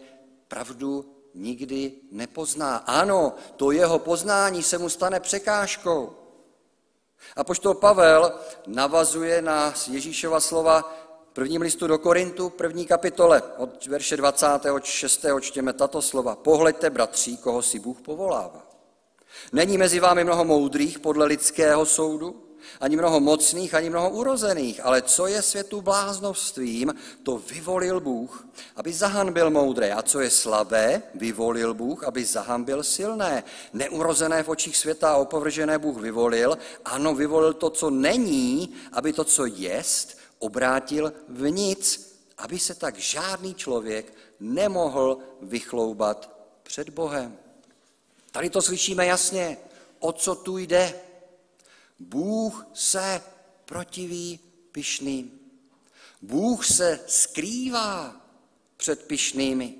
pravdu 0.48 1.16
nikdy 1.34 1.92
nepozná. 2.10 2.76
Ano, 2.76 3.34
to 3.56 3.70
jeho 3.70 3.98
poznání 3.98 4.62
se 4.62 4.78
mu 4.78 4.88
stane 4.88 5.20
překážkou. 5.20 6.16
A 7.36 7.44
poštol 7.44 7.74
Pavel 7.74 8.40
navazuje 8.66 9.42
na 9.42 9.74
Ježíšova 9.90 10.40
slova 10.40 10.96
prvním 11.32 11.60
listu 11.60 11.86
do 11.86 11.98
Korintu, 11.98 12.50
první 12.50 12.86
kapitole, 12.86 13.42
od 13.56 13.86
verše 13.86 14.16
26. 14.16 15.26
čtěme 15.40 15.72
tato 15.72 16.02
slova. 16.02 16.36
Pohleďte, 16.36 16.90
bratří, 16.90 17.36
koho 17.36 17.62
si 17.62 17.78
Bůh 17.78 18.00
povolává. 18.00 18.66
Není 19.52 19.78
mezi 19.78 20.00
vámi 20.00 20.24
mnoho 20.24 20.44
moudrých 20.44 20.98
podle 20.98 21.26
lidského 21.26 21.86
soudu, 21.86 22.45
ani 22.80 22.96
mnoho 22.96 23.20
mocných, 23.20 23.74
ani 23.74 23.90
mnoho 23.90 24.10
urozených, 24.10 24.84
ale 24.84 25.02
co 25.02 25.26
je 25.26 25.42
světu 25.42 25.82
bláznovstvím, 25.82 26.94
to 27.22 27.38
vyvolil 27.38 28.00
Bůh, 28.00 28.48
aby 28.76 28.92
zahanbil 28.92 29.50
moudré. 29.50 29.92
A 29.92 30.02
co 30.02 30.20
je 30.20 30.30
slabé, 30.30 31.02
vyvolil 31.14 31.74
Bůh, 31.74 32.04
aby 32.04 32.24
zahanbil 32.24 32.82
silné. 32.82 33.44
Neurozené 33.72 34.42
v 34.42 34.48
očích 34.48 34.76
světa 34.76 35.12
a 35.12 35.16
opovržené 35.16 35.78
Bůh 35.78 36.00
vyvolil. 36.00 36.58
Ano, 36.84 37.14
vyvolil 37.14 37.52
to, 37.52 37.70
co 37.70 37.90
není, 37.90 38.74
aby 38.92 39.12
to, 39.12 39.24
co 39.24 39.46
jest, 39.46 40.18
obrátil 40.38 41.12
v 41.28 41.50
nic, 41.50 42.06
aby 42.38 42.58
se 42.58 42.74
tak 42.74 42.98
žádný 42.98 43.54
člověk 43.54 44.12
nemohl 44.40 45.18
vychloubat 45.42 46.30
před 46.62 46.90
Bohem. 46.90 47.38
Tady 48.30 48.50
to 48.50 48.62
slyšíme 48.62 49.06
jasně, 49.06 49.56
o 49.98 50.12
co 50.12 50.34
tu 50.34 50.58
jde. 50.58 50.94
Bůh 51.98 52.66
se 52.74 53.22
protiví 53.64 54.40
pyšným. 54.72 55.40
Bůh 56.22 56.66
se 56.66 57.00
skrývá 57.06 58.16
před 58.76 59.06
pyšnými. 59.06 59.74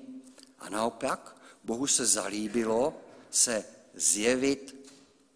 A 0.59 0.69
naopak 0.69 1.35
Bohu 1.63 1.87
se 1.87 2.05
zalíbilo 2.05 2.93
se 3.31 3.65
zjevit 3.93 4.91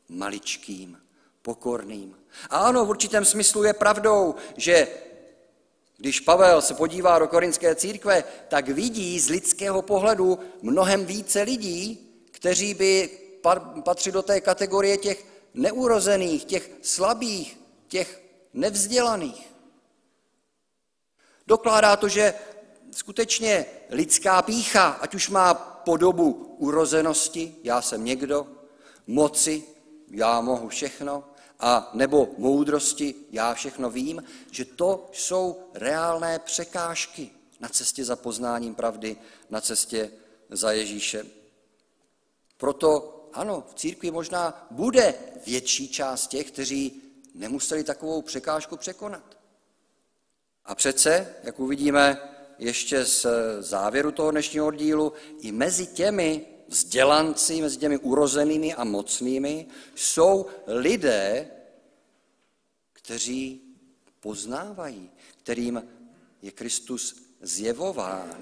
maličkým, 0.10 0.98
pokorným. 1.42 2.18
A 2.50 2.58
ano, 2.58 2.86
v 2.86 2.90
určitém 2.90 3.26
smyslu 3.26 3.64
je 3.64 3.74
pravdou, 3.74 4.36
že 4.58 4.88
když 5.98 6.20
Pavel 6.20 6.62
se 6.62 6.74
podívá 6.74 7.20
do 7.20 7.28
korinské 7.28 7.76
církve, 7.76 8.24
tak 8.48 8.70
vidí 8.70 9.20
z 9.20 9.30
lidského 9.30 9.82
pohledu 9.82 10.40
mnohem 10.62 11.06
více 11.06 11.42
lidí, 11.42 12.10
kteří 12.32 12.74
by 12.74 13.20
patřili 13.84 14.14
do 14.14 14.22
té 14.22 14.42
kategorie 14.42 14.98
těch 14.98 15.26
neurozených, 15.54 16.46
těch 16.46 16.72
slabých, 16.82 17.60
těch 17.88 18.22
nevzdělaných. 18.54 19.52
Dokládá 21.48 21.96
to, 21.96 22.08
že 22.08 22.34
skutečně 22.92 23.66
lidská 23.90 24.42
pícha, 24.42 24.88
ať 24.88 25.16
už 25.16 25.30
má 25.30 25.54
podobu 25.54 26.56
urozenosti, 26.58 27.56
já 27.64 27.82
jsem 27.82 28.06
někdo, 28.06 28.48
moci, 29.08 29.64
já 30.12 30.42
mohu 30.42 30.70
všechno, 30.70 31.24
a 31.60 31.90
nebo 31.94 32.30
moudrosti, 32.38 33.16
já 33.32 33.54
všechno 33.54 33.90
vím, 33.90 34.24
že 34.52 34.66
to 34.66 35.10
jsou 35.14 35.70
reálné 35.74 36.40
překážky 36.40 37.32
na 37.60 37.70
cestě 37.70 38.06
za 38.06 38.16
poznáním 38.16 38.76
pravdy, 38.76 39.18
na 39.50 39.62
cestě 39.62 40.12
za 40.50 40.72
Ježíšem. 40.72 41.28
Proto 42.58 43.21
ano, 43.34 43.64
v 43.70 43.76
církvi 43.76 44.12
možná 44.12 44.68
bude 44.72 45.14
větší 45.46 45.88
část 45.88 46.28
těch, 46.28 46.52
kteří 46.52 47.02
nemuseli 47.34 47.84
takovou 47.84 48.22
překážku 48.22 48.78
překonat. 48.78 49.38
A 50.66 50.76
přece, 50.76 51.36
jak 51.44 51.60
uvidíme 51.60 52.30
ještě 52.60 53.06
z 53.06 53.26
závěru 53.60 54.12
toho 54.12 54.32
dnešního 54.32 54.68
oddílu, 54.68 55.14
i 55.40 55.52
mezi 55.52 55.88
těmi 55.88 56.46
vzdělanci, 56.68 57.62
mezi 57.62 57.78
těmi 57.78 57.98
urozenými 57.98 58.74
a 58.74 58.84
mocnými 58.84 59.68
jsou 59.96 60.46
lidé, 60.68 61.52
kteří 62.94 63.62
poznávají, 64.20 65.12
kterým 65.38 65.88
je 66.42 66.52
Kristus 66.52 67.16
zjevován. 67.42 68.38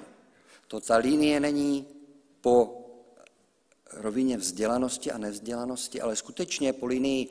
To 0.68 0.80
ta 0.80 0.96
linie 0.96 1.40
není 1.40 1.86
po 2.40 2.79
rovině 3.92 4.36
vzdělanosti 4.36 5.12
a 5.12 5.18
nevzdělanosti, 5.18 6.00
ale 6.00 6.16
skutečně 6.16 6.72
po 6.72 6.86
linii 6.86 7.28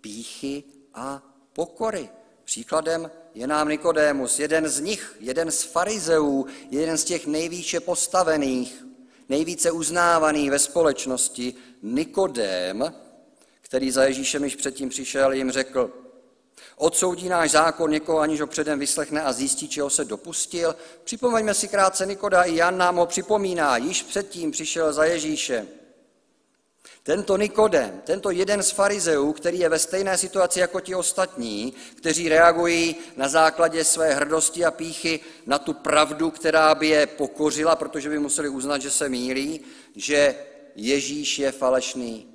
píchy 0.00 0.64
a 0.94 1.22
pokory. 1.52 2.08
Příkladem 2.44 3.10
je 3.34 3.46
nám 3.46 3.68
Nikodémus, 3.68 4.38
jeden 4.38 4.68
z 4.68 4.80
nich, 4.80 5.16
jeden 5.20 5.50
z 5.50 5.62
farizeů, 5.62 6.46
jeden 6.70 6.98
z 6.98 7.04
těch 7.04 7.26
nejvýše 7.26 7.80
postavených, 7.80 8.84
nejvíce 9.28 9.70
uznávaný 9.70 10.50
ve 10.50 10.58
společnosti, 10.58 11.54
Nikodém, 11.82 12.94
který 13.60 13.90
za 13.90 14.04
Ježíšem 14.04 14.44
již 14.44 14.56
předtím 14.56 14.88
přišel, 14.88 15.32
jim 15.32 15.50
řekl, 15.50 15.92
odsoudí 16.76 17.28
náš 17.28 17.50
zákon 17.50 17.90
někoho, 17.90 18.18
aniž 18.18 18.40
ho 18.40 18.46
předem 18.46 18.78
vyslechne 18.78 19.22
a 19.22 19.32
zjistí, 19.32 19.68
čeho 19.68 19.90
se 19.90 20.04
dopustil. 20.04 20.76
Připomeňme 21.04 21.54
si 21.54 21.68
krátce 21.68 22.06
Nikoda, 22.06 22.42
i 22.42 22.56
Jan 22.56 22.78
nám 22.78 22.96
ho 22.96 23.06
připomíná, 23.06 23.76
již 23.76 24.02
předtím 24.02 24.50
přišel 24.50 24.92
za 24.92 25.04
Ježíšem. 25.04 25.68
Tento 27.08 27.36
Nikodem, 27.36 28.02
tento 28.04 28.30
jeden 28.30 28.62
z 28.62 28.70
farizeů, 28.70 29.32
který 29.32 29.58
je 29.58 29.68
ve 29.68 29.78
stejné 29.78 30.18
situaci 30.18 30.60
jako 30.60 30.80
ti 30.80 30.94
ostatní, 30.94 31.74
kteří 31.94 32.28
reagují 32.28 32.96
na 33.16 33.28
základě 33.28 33.84
své 33.84 34.14
hrdosti 34.14 34.64
a 34.64 34.70
píchy 34.70 35.20
na 35.46 35.58
tu 35.58 35.74
pravdu, 35.74 36.30
která 36.30 36.74
by 36.74 36.88
je 36.88 37.06
pokořila, 37.06 37.76
protože 37.76 38.08
by 38.08 38.18
museli 38.18 38.48
uznat, 38.48 38.82
že 38.82 38.90
se 38.90 39.08
mílí, 39.08 39.60
že 39.96 40.34
Ježíš 40.76 41.38
je 41.38 41.52
falešný, 41.52 42.28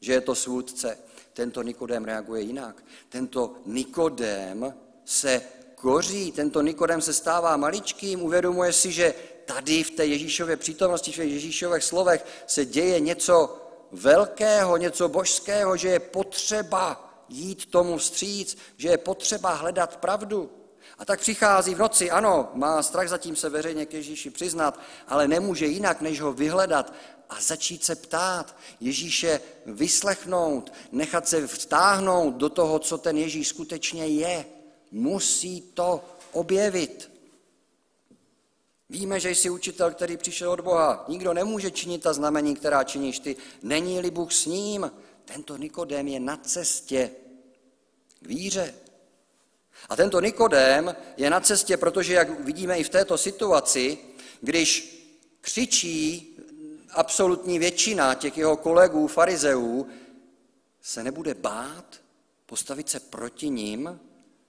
že 0.00 0.12
je 0.12 0.20
to 0.20 0.34
svůdce. 0.34 0.98
Tento 1.32 1.62
Nikodem 1.62 2.04
reaguje 2.04 2.42
jinak. 2.42 2.84
Tento 3.08 3.54
Nikodem 3.66 4.74
se 5.04 5.42
koří, 5.74 6.32
tento 6.32 6.62
Nikodem 6.62 7.00
se 7.00 7.12
stává 7.12 7.56
maličkým, 7.56 8.22
uvědomuje 8.22 8.72
si, 8.72 8.92
že 8.92 9.14
tady 9.44 9.82
v 9.82 9.90
té 9.90 10.06
Ježíšově 10.06 10.56
přítomnosti, 10.56 11.12
v 11.12 11.18
Ježíšových 11.18 11.84
slovech 11.84 12.24
se 12.46 12.64
děje 12.64 13.00
něco 13.00 13.60
velkého, 13.92 14.76
něco 14.76 15.08
božského, 15.08 15.76
že 15.76 15.88
je 15.88 16.00
potřeba 16.00 17.14
jít 17.28 17.66
tomu 17.66 17.98
vstříc, 17.98 18.58
že 18.76 18.88
je 18.88 18.98
potřeba 18.98 19.54
hledat 19.54 19.96
pravdu. 19.96 20.50
A 20.98 21.04
tak 21.04 21.20
přichází 21.20 21.74
v 21.74 21.78
noci, 21.78 22.10
ano, 22.10 22.50
má 22.54 22.82
strach 22.82 23.08
zatím 23.08 23.36
se 23.36 23.48
veřejně 23.48 23.86
k 23.86 23.94
Ježíši 23.94 24.30
přiznat, 24.30 24.80
ale 25.08 25.28
nemůže 25.28 25.66
jinak, 25.66 26.00
než 26.00 26.20
ho 26.20 26.32
vyhledat 26.32 26.92
a 27.30 27.40
začít 27.40 27.84
se 27.84 27.96
ptát, 27.96 28.56
Ježíše 28.80 29.40
vyslechnout, 29.66 30.72
nechat 30.92 31.28
se 31.28 31.46
vtáhnout 31.46 32.34
do 32.34 32.48
toho, 32.48 32.78
co 32.78 32.98
ten 32.98 33.16
Ježíš 33.16 33.48
skutečně 33.48 34.06
je. 34.06 34.46
Musí 34.90 35.60
to 35.60 36.04
objevit. 36.32 37.10
Víme, 38.90 39.20
že 39.20 39.30
jsi 39.30 39.50
učitel, 39.50 39.90
který 39.90 40.16
přišel 40.16 40.50
od 40.50 40.60
Boha. 40.60 41.04
Nikdo 41.08 41.34
nemůže 41.34 41.70
činit 41.70 42.02
ta 42.02 42.12
znamení, 42.12 42.56
která 42.56 42.84
činíš 42.84 43.18
ty. 43.18 43.36
Není-li 43.62 44.10
Bůh 44.10 44.32
s 44.32 44.46
ním, 44.46 44.92
tento 45.24 45.56
Nikodém 45.56 46.08
je 46.08 46.20
na 46.20 46.36
cestě 46.36 47.10
k 48.20 48.26
víře. 48.26 48.74
A 49.88 49.96
tento 49.96 50.20
Nikodém 50.20 50.96
je 51.16 51.30
na 51.30 51.40
cestě, 51.40 51.76
protože, 51.76 52.14
jak 52.14 52.40
vidíme 52.40 52.78
i 52.78 52.84
v 52.84 52.88
této 52.88 53.18
situaci, 53.18 53.98
když 54.40 54.96
křičí 55.40 56.36
absolutní 56.90 57.58
většina 57.58 58.14
těch 58.14 58.38
jeho 58.38 58.56
kolegů, 58.56 59.06
farizeů, 59.06 59.86
se 60.82 61.02
nebude 61.04 61.34
bát 61.34 62.00
postavit 62.46 62.88
se 62.88 63.00
proti 63.00 63.50
ním 63.50 64.00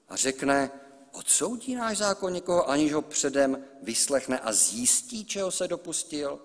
a 0.10 0.16
řekne, 0.16 0.72
odsoudí 1.12 1.76
náš 1.76 1.98
zákon 1.98 2.34
někoho, 2.34 2.70
aniž 2.70 2.94
ho 2.94 3.02
předem 3.02 3.66
vyslechne 3.82 4.40
a 4.40 4.52
zjistí, 4.52 5.26
čeho 5.26 5.52
se 5.52 5.68
dopustil? 5.68 6.40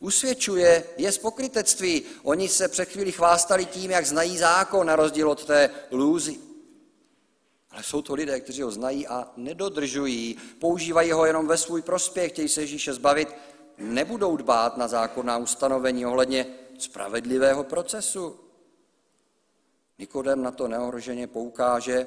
Usvědčuje 0.00 0.84
je 0.96 1.12
z 1.12 1.18
pokrytectví. 1.18 2.02
Oni 2.22 2.48
se 2.48 2.68
před 2.68 2.88
chvíli 2.88 3.12
chvástali 3.12 3.66
tím, 3.66 3.90
jak 3.90 4.06
znají 4.06 4.38
zákon, 4.38 4.86
na 4.86 4.96
rozdíl 4.96 5.30
od 5.30 5.44
té 5.44 5.70
lůzy. 5.90 6.38
Ale 7.70 7.82
jsou 7.82 8.02
to 8.02 8.14
lidé, 8.14 8.40
kteří 8.40 8.62
ho 8.62 8.70
znají 8.70 9.06
a 9.06 9.32
nedodržují, 9.36 10.36
používají 10.58 11.12
ho 11.12 11.26
jenom 11.26 11.46
ve 11.46 11.56
svůj 11.56 11.82
prospěch, 11.82 12.32
chtějí 12.32 12.48
se 12.48 12.60
Ježíše 12.60 12.94
zbavit, 12.94 13.28
nebudou 13.78 14.36
dbát 14.36 14.76
na 14.76 14.88
zákonná 14.88 15.38
ustanovení 15.38 16.06
ohledně 16.06 16.46
spravedlivého 16.78 17.64
procesu. 17.64 18.40
Nikodem 19.98 20.42
na 20.42 20.50
to 20.50 20.68
neohroženě 20.68 21.26
poukáže 21.26 22.06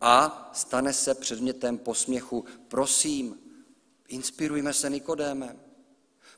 a 0.00 0.50
stane 0.52 0.92
se 0.92 1.14
předmětem 1.14 1.78
posměchu. 1.78 2.44
Prosím, 2.68 3.38
inspirujme 4.08 4.72
se 4.74 4.90
Nikodémem. 4.90 5.60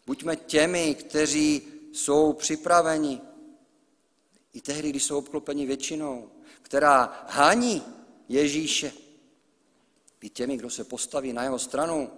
Buďme 0.06 0.36
těmi, 0.36 0.94
kteří 0.94 1.62
jsou 1.92 2.32
připraveni, 2.32 3.20
i 4.52 4.60
tehdy, 4.60 4.90
když 4.90 5.04
jsou 5.04 5.18
obklopeni 5.18 5.66
většinou, 5.66 6.30
která 6.62 7.26
hání 7.28 7.82
Ježíše. 8.28 8.92
Být 10.20 10.32
těmi, 10.32 10.56
kdo 10.56 10.70
se 10.70 10.84
postaví 10.84 11.32
na 11.32 11.42
jeho 11.42 11.58
stranu 11.58 12.10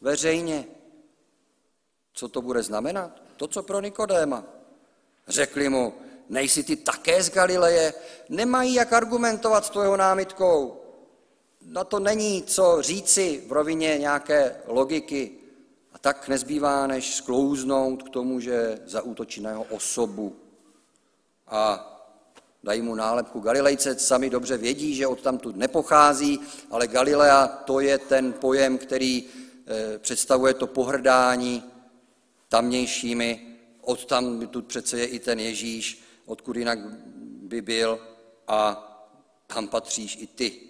veřejně. 0.00 0.66
Co 2.12 2.28
to 2.28 2.42
bude 2.42 2.62
znamenat? 2.62 3.22
To, 3.36 3.48
co 3.48 3.62
pro 3.62 3.80
Nikodéma. 3.80 4.44
Řekli 5.28 5.68
mu, 5.68 5.94
nejsi 6.28 6.62
ty 6.62 6.76
také 6.76 7.22
z 7.22 7.30
Galileje? 7.30 7.94
Nemají 8.28 8.74
jak 8.74 8.92
argumentovat 8.92 9.64
s 9.64 9.70
tvojou 9.70 9.96
námitkou. 9.96 10.80
Na 11.66 11.84
to 11.84 11.98
není 11.98 12.42
co 12.42 12.76
říci 12.80 13.44
v 13.46 13.52
rovině 13.52 13.98
nějaké 13.98 14.56
logiky. 14.66 15.30
A 15.92 15.98
tak 15.98 16.28
nezbývá, 16.28 16.86
než 16.86 17.14
sklouznout 17.14 18.02
k 18.02 18.08
tomu, 18.08 18.40
že 18.40 18.78
zaútočí 18.86 19.40
na 19.40 19.50
jeho 19.50 19.64
osobu. 19.64 20.36
A 21.46 21.84
dají 22.64 22.82
mu 22.82 22.94
nálepku 22.94 23.40
Galilejce, 23.40 23.98
sami 23.98 24.30
dobře 24.30 24.56
vědí, 24.56 24.94
že 24.94 25.06
od 25.06 25.20
tamtud 25.20 25.56
nepochází, 25.56 26.40
ale 26.70 26.86
Galilea 26.86 27.46
to 27.46 27.80
je 27.80 27.98
ten 27.98 28.32
pojem, 28.32 28.78
který 28.78 29.24
eh, 29.24 29.98
představuje 29.98 30.54
to 30.54 30.66
pohrdání 30.66 31.64
tamnějšími, 32.48 33.56
od 33.80 34.04
tam 34.04 34.46
tu 34.46 34.62
přece 34.62 34.98
je 34.98 35.06
i 35.06 35.18
ten 35.18 35.40
Ježíš, 35.40 36.02
odkud 36.28 36.56
jinak 36.56 36.78
by 37.42 37.62
byl 37.62 38.00
a 38.48 38.84
tam 39.46 39.68
patříš 39.68 40.18
i 40.20 40.26
ty. 40.26 40.60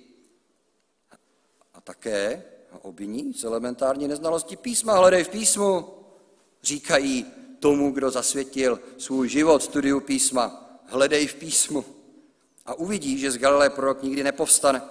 A 1.74 1.80
také 1.80 2.44
obiní 2.82 3.34
z 3.34 3.44
elementární 3.44 4.08
neznalosti 4.08 4.56
písma, 4.56 4.92
hledej 4.92 5.24
v 5.24 5.28
písmu, 5.28 5.88
říkají 6.62 7.26
tomu, 7.60 7.90
kdo 7.90 8.10
zasvětil 8.10 8.80
svůj 8.98 9.28
život 9.28 9.62
studiu 9.62 10.00
písma 10.00 10.64
hledej 10.86 11.26
v 11.26 11.34
písmu 11.34 11.84
a 12.66 12.74
uvidí, 12.74 13.18
že 13.18 13.30
z 13.30 13.38
Galileje 13.38 13.70
prorok 13.70 14.02
nikdy 14.02 14.24
nepovstane. 14.24 14.82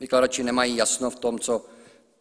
Vykladači 0.00 0.42
nemají 0.42 0.76
jasno 0.76 1.10
v 1.10 1.16
tom, 1.16 1.38
co 1.38 1.64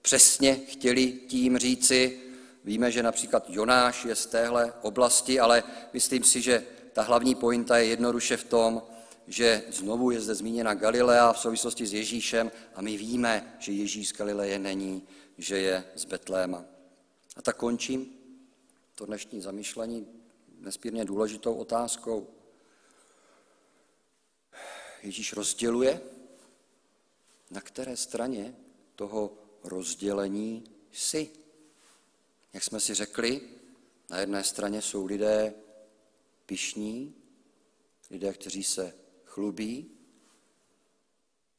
přesně 0.01 0.55
chtěli 0.55 1.11
tím 1.11 1.57
říci. 1.57 2.19
Víme, 2.63 2.91
že 2.91 3.03
například 3.03 3.49
Jonáš 3.49 4.05
je 4.05 4.15
z 4.15 4.25
téhle 4.25 4.73
oblasti, 4.81 5.39
ale 5.39 5.63
myslím 5.93 6.23
si, 6.23 6.41
že 6.41 6.65
ta 6.93 7.01
hlavní 7.01 7.35
pointa 7.35 7.77
je 7.77 7.85
jednoduše 7.85 8.37
v 8.37 8.43
tom, 8.43 8.83
že 9.27 9.63
znovu 9.69 10.11
je 10.11 10.21
zde 10.21 10.35
zmíněna 10.35 10.73
Galilea 10.73 11.33
v 11.33 11.39
souvislosti 11.39 11.87
s 11.87 11.93
Ježíšem 11.93 12.51
a 12.75 12.81
my 12.81 12.97
víme, 12.97 13.55
že 13.59 13.71
Ježíš 13.71 14.09
z 14.09 14.13
Galileje 14.13 14.59
není, 14.59 15.07
že 15.37 15.57
je 15.57 15.83
z 15.95 16.05
Betléma. 16.05 16.65
A 17.37 17.41
tak 17.41 17.57
končím 17.57 18.13
to 18.95 19.05
dnešní 19.05 19.41
zamyšlení 19.41 20.07
nespírně 20.59 21.05
důležitou 21.05 21.53
otázkou. 21.53 22.27
Ježíš 25.03 25.33
rozděluje, 25.33 26.01
na 27.51 27.61
které 27.61 27.97
straně 27.97 28.55
toho 28.95 29.33
rozdělení 29.63 30.63
jsi. 30.91 31.29
Jak 32.53 32.63
jsme 32.63 32.79
si 32.79 32.93
řekli, 32.93 33.41
na 34.09 34.19
jedné 34.19 34.43
straně 34.43 34.81
jsou 34.81 35.05
lidé 35.05 35.53
pišní, 36.51 37.15
lidé, 38.09 38.33
kteří 38.33 38.63
se 38.63 38.93
chlubí, 39.25 39.91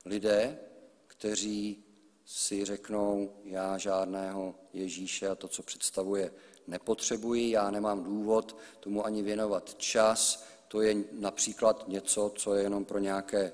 lidé, 0.04 0.58
kteří 1.06 1.84
si 2.24 2.64
řeknou, 2.64 3.36
já 3.44 3.78
žádného 3.78 4.54
Ježíše 4.72 5.28
a 5.28 5.34
to, 5.34 5.48
co 5.48 5.62
představuje, 5.62 6.32
nepotřebuji, 6.66 7.50
já 7.50 7.70
nemám 7.70 8.04
důvod 8.04 8.56
tomu 8.80 9.06
ani 9.06 9.22
věnovat 9.22 9.74
čas, 9.74 10.44
to 10.68 10.82
je 10.82 11.04
například 11.12 11.88
něco, 11.88 12.32
co 12.36 12.54
je 12.54 12.62
jenom 12.62 12.84
pro 12.84 12.98
nějaké 12.98 13.52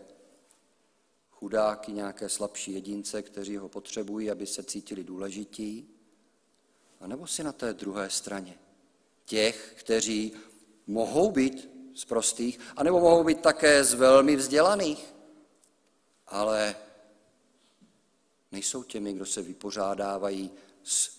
chudáky, 1.30 1.92
nějaké 1.92 2.28
slabší 2.28 2.72
jedince, 2.72 3.22
kteří 3.22 3.56
ho 3.56 3.68
potřebují, 3.68 4.30
aby 4.30 4.46
se 4.46 4.62
cítili 4.62 5.04
důležití. 5.04 5.88
A 7.00 7.06
nebo 7.06 7.26
si 7.26 7.44
na 7.44 7.52
té 7.52 7.74
druhé 7.74 8.10
straně 8.10 8.58
těch, 9.28 9.74
kteří 9.76 10.32
mohou 10.88 11.30
být 11.30 11.70
z 11.94 12.04
prostých, 12.04 12.60
anebo 12.76 13.00
mohou 13.00 13.24
být 13.24 13.40
také 13.40 13.84
z 13.84 13.94
velmi 13.94 14.36
vzdělaných, 14.36 15.14
ale 16.26 16.76
nejsou 18.52 18.82
těmi, 18.82 19.12
kdo 19.12 19.26
se 19.26 19.42
vypořádávají 19.42 20.50
s 20.82 21.18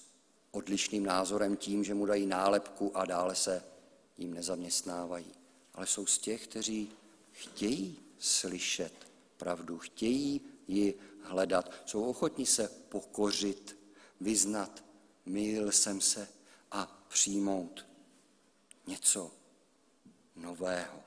odlišným 0.52 1.06
názorem 1.06 1.58
tím, 1.58 1.84
že 1.84 1.94
mu 1.94 2.06
dají 2.06 2.26
nálepku 2.26 2.98
a 2.98 3.06
dále 3.06 3.36
se 3.36 3.64
jim 4.18 4.34
nezaměstnávají. 4.34 5.34
Ale 5.74 5.88
jsou 5.88 6.06
z 6.06 6.18
těch, 6.18 6.48
kteří 6.48 6.92
chtějí 7.32 8.00
slyšet 8.20 8.94
pravdu, 9.38 9.78
chtějí 9.78 10.42
ji 10.68 11.00
hledat, 11.24 11.74
jsou 11.86 12.04
ochotní 12.04 12.46
se 12.46 12.68
pokořit, 12.90 13.78
vyznat, 14.22 14.84
mýlil 15.26 15.72
jsem 15.72 16.02
se 16.02 16.28
a 16.72 17.06
přijmout 17.08 17.86
něco 18.88 19.39
nového. 20.42 21.04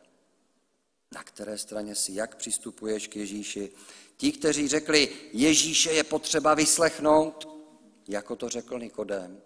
Na 1.12 1.22
které 1.22 1.58
straně 1.58 1.94
si 1.94 2.12
jak 2.12 2.36
přistupuješ 2.36 3.08
k 3.08 3.16
Ježíši? 3.16 3.72
Ti, 4.16 4.33
kteří 4.33 4.68
řekli, 4.68 5.08
Ježíše 5.33 5.90
je 5.90 6.04
potřeba 6.04 6.54
vyslechnout, 6.54 7.48
jako 8.08 8.37
to 8.37 8.48
řekl 8.48 8.78
Nikodém. 8.78 9.40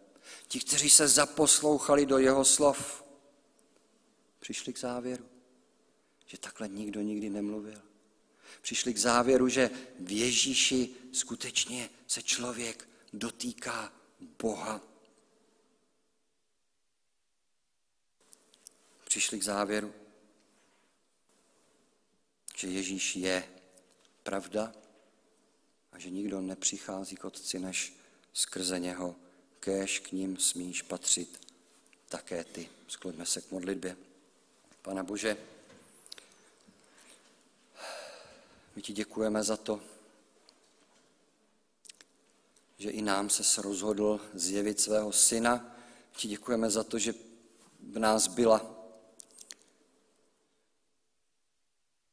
Ti, 0.49 0.61
kteří 0.61 0.91
se 0.91 1.09
zaposlouchali 1.09 2.07
do 2.07 2.19
jeho 2.19 2.45
slov, 2.45 3.07
Přišli 4.47 4.73
k 4.73 4.79
závěru, 4.79 5.25
že 6.27 6.39
takhle 6.39 6.69
nikdo 6.69 7.01
nikdy 7.01 7.31
nemluvil. 7.31 7.83
Přišli 8.63 8.95
k 8.95 8.99
závěru, 8.99 9.49
že 9.49 9.71
v 10.01 10.13
Ježíši 10.13 10.91
skutečně 11.13 11.91
se 12.07 12.23
člověk 12.23 12.89
dotýká 13.13 13.93
Boha. 14.43 14.81
Přišli 19.17 19.39
k 19.39 19.45
závěru, 19.45 19.95
že 22.57 22.69
Ježíš 22.69 23.17
je 23.17 23.49
pravda 24.23 24.73
a 25.93 25.99
že 25.99 26.11
nikdo 26.11 26.41
nepřichází 26.41 27.17
k 27.17 27.25
Otci 27.25 27.59
než 27.59 27.97
skrze 28.33 28.79
něho. 28.79 29.17
Kéž 29.61 29.99
k 29.99 30.13
ním 30.13 30.37
smíš 30.37 30.83
patřit 30.83 31.55
také 32.09 32.45
ty. 32.45 32.69
Skloňme 32.89 33.27
se 33.27 33.41
k 33.41 33.51
modlitbě. 33.51 33.97
Pane 34.83 35.03
Bože, 35.03 35.37
My 38.75 38.83
ti 38.83 38.93
děkujeme 38.93 39.43
za 39.43 39.57
to, 39.57 39.81
že 42.79 42.91
i 42.91 43.03
nám 43.03 43.31
se 43.31 43.63
rozhodl 43.63 44.21
zjevit 44.35 44.81
svého 44.81 45.13
syna. 45.13 45.77
Ti 46.17 46.29
děkujeme 46.29 46.71
za 46.71 46.85
to, 46.85 46.99
že 46.99 47.15
v 47.81 47.99
nás 47.99 48.27
byla 48.27 48.76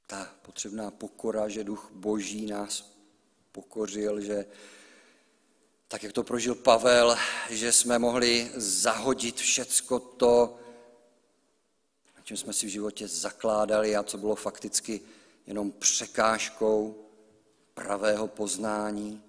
ta 0.07 0.35
potřebná 0.41 0.91
pokora, 0.91 1.49
že 1.49 1.63
duch 1.63 1.89
boží 1.91 2.45
nás 2.45 2.97
pokořil, 3.51 4.21
že 4.21 4.45
tak, 5.87 6.03
jak 6.03 6.13
to 6.13 6.23
prožil 6.23 6.55
Pavel, 6.55 7.17
že 7.49 7.71
jsme 7.71 7.99
mohli 7.99 8.51
zahodit 8.55 9.35
všecko 9.35 9.99
to, 9.99 10.59
na 12.15 12.21
čem 12.23 12.37
jsme 12.37 12.53
si 12.53 12.65
v 12.65 12.69
životě 12.69 13.07
zakládali 13.07 13.95
a 13.95 14.03
co 14.03 14.17
bylo 14.17 14.35
fakticky 14.35 15.01
jenom 15.47 15.71
překážkou 15.71 17.05
pravého 17.73 18.27
poznání. 18.27 19.23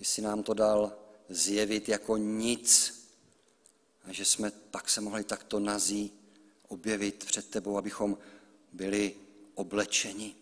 Jestli 0.00 0.22
nám 0.22 0.42
to 0.42 0.54
dal 0.54 0.92
zjevit 1.28 1.88
jako 1.88 2.16
nic 2.16 2.94
a 4.04 4.12
že 4.12 4.24
jsme 4.24 4.50
pak 4.50 4.90
se 4.90 5.00
mohli 5.00 5.24
takto 5.24 5.60
nazí 5.60 6.12
objevit 6.68 7.24
před 7.24 7.50
tebou, 7.50 7.78
abychom 7.78 8.18
byli 8.72 9.14
oblečeni, 9.58 10.36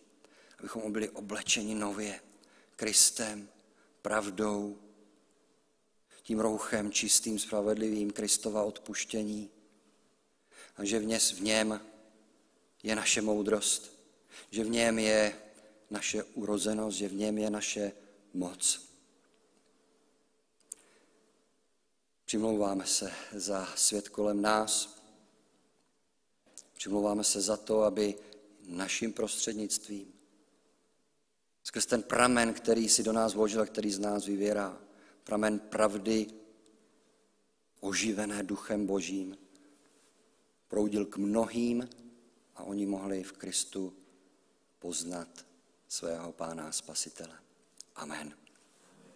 abychom 0.59 0.91
byli 0.91 1.09
oblečeni 1.09 1.75
nově 1.75 2.21
Kristem, 2.75 3.49
pravdou, 4.01 4.79
tím 6.23 6.39
rouchem 6.39 6.91
čistým, 6.91 7.39
spravedlivým 7.39 8.11
Kristova 8.11 8.63
odpuštění. 8.63 9.49
A 10.77 10.85
že 10.85 10.99
v 10.99 11.41
něm 11.41 11.81
je 12.83 12.95
naše 12.95 13.21
moudrost, 13.21 13.91
že 14.51 14.63
v 14.63 14.69
něm 14.69 14.99
je 14.99 15.41
naše 15.89 16.23
urozenost, 16.23 16.97
že 16.97 17.07
v 17.07 17.13
něm 17.13 17.37
je 17.37 17.49
naše 17.49 17.91
moc. 18.33 18.87
Přimlouváme 22.25 22.85
se 22.85 23.11
za 23.31 23.65
svět 23.75 24.09
kolem 24.09 24.41
nás. 24.41 25.01
Přimlouváme 26.73 27.23
se 27.23 27.41
za 27.41 27.57
to, 27.57 27.81
aby 27.81 28.15
naším 28.67 29.13
prostřednictvím, 29.13 30.13
skrz 31.63 31.85
ten 31.85 32.03
pramen, 32.03 32.53
který 32.53 32.89
si 32.89 33.03
do 33.03 33.13
nás 33.13 33.33
vložil, 33.33 33.65
který 33.65 33.91
z 33.91 33.99
nás 33.99 34.25
vyvěrá, 34.25 34.81
pramen 35.23 35.59
pravdy, 35.59 36.27
oživené 37.79 38.43
duchem 38.43 38.85
božím, 38.85 39.37
proudil 40.67 41.05
k 41.05 41.17
mnohým 41.17 41.89
a 42.55 42.63
oni 42.63 42.85
mohli 42.85 43.23
v 43.23 43.31
Kristu 43.31 43.93
poznat 44.79 45.45
svého 45.87 46.31
pána 46.31 46.67
a 46.67 46.71
spasitele. 46.71 47.39
Amen. 47.95 48.46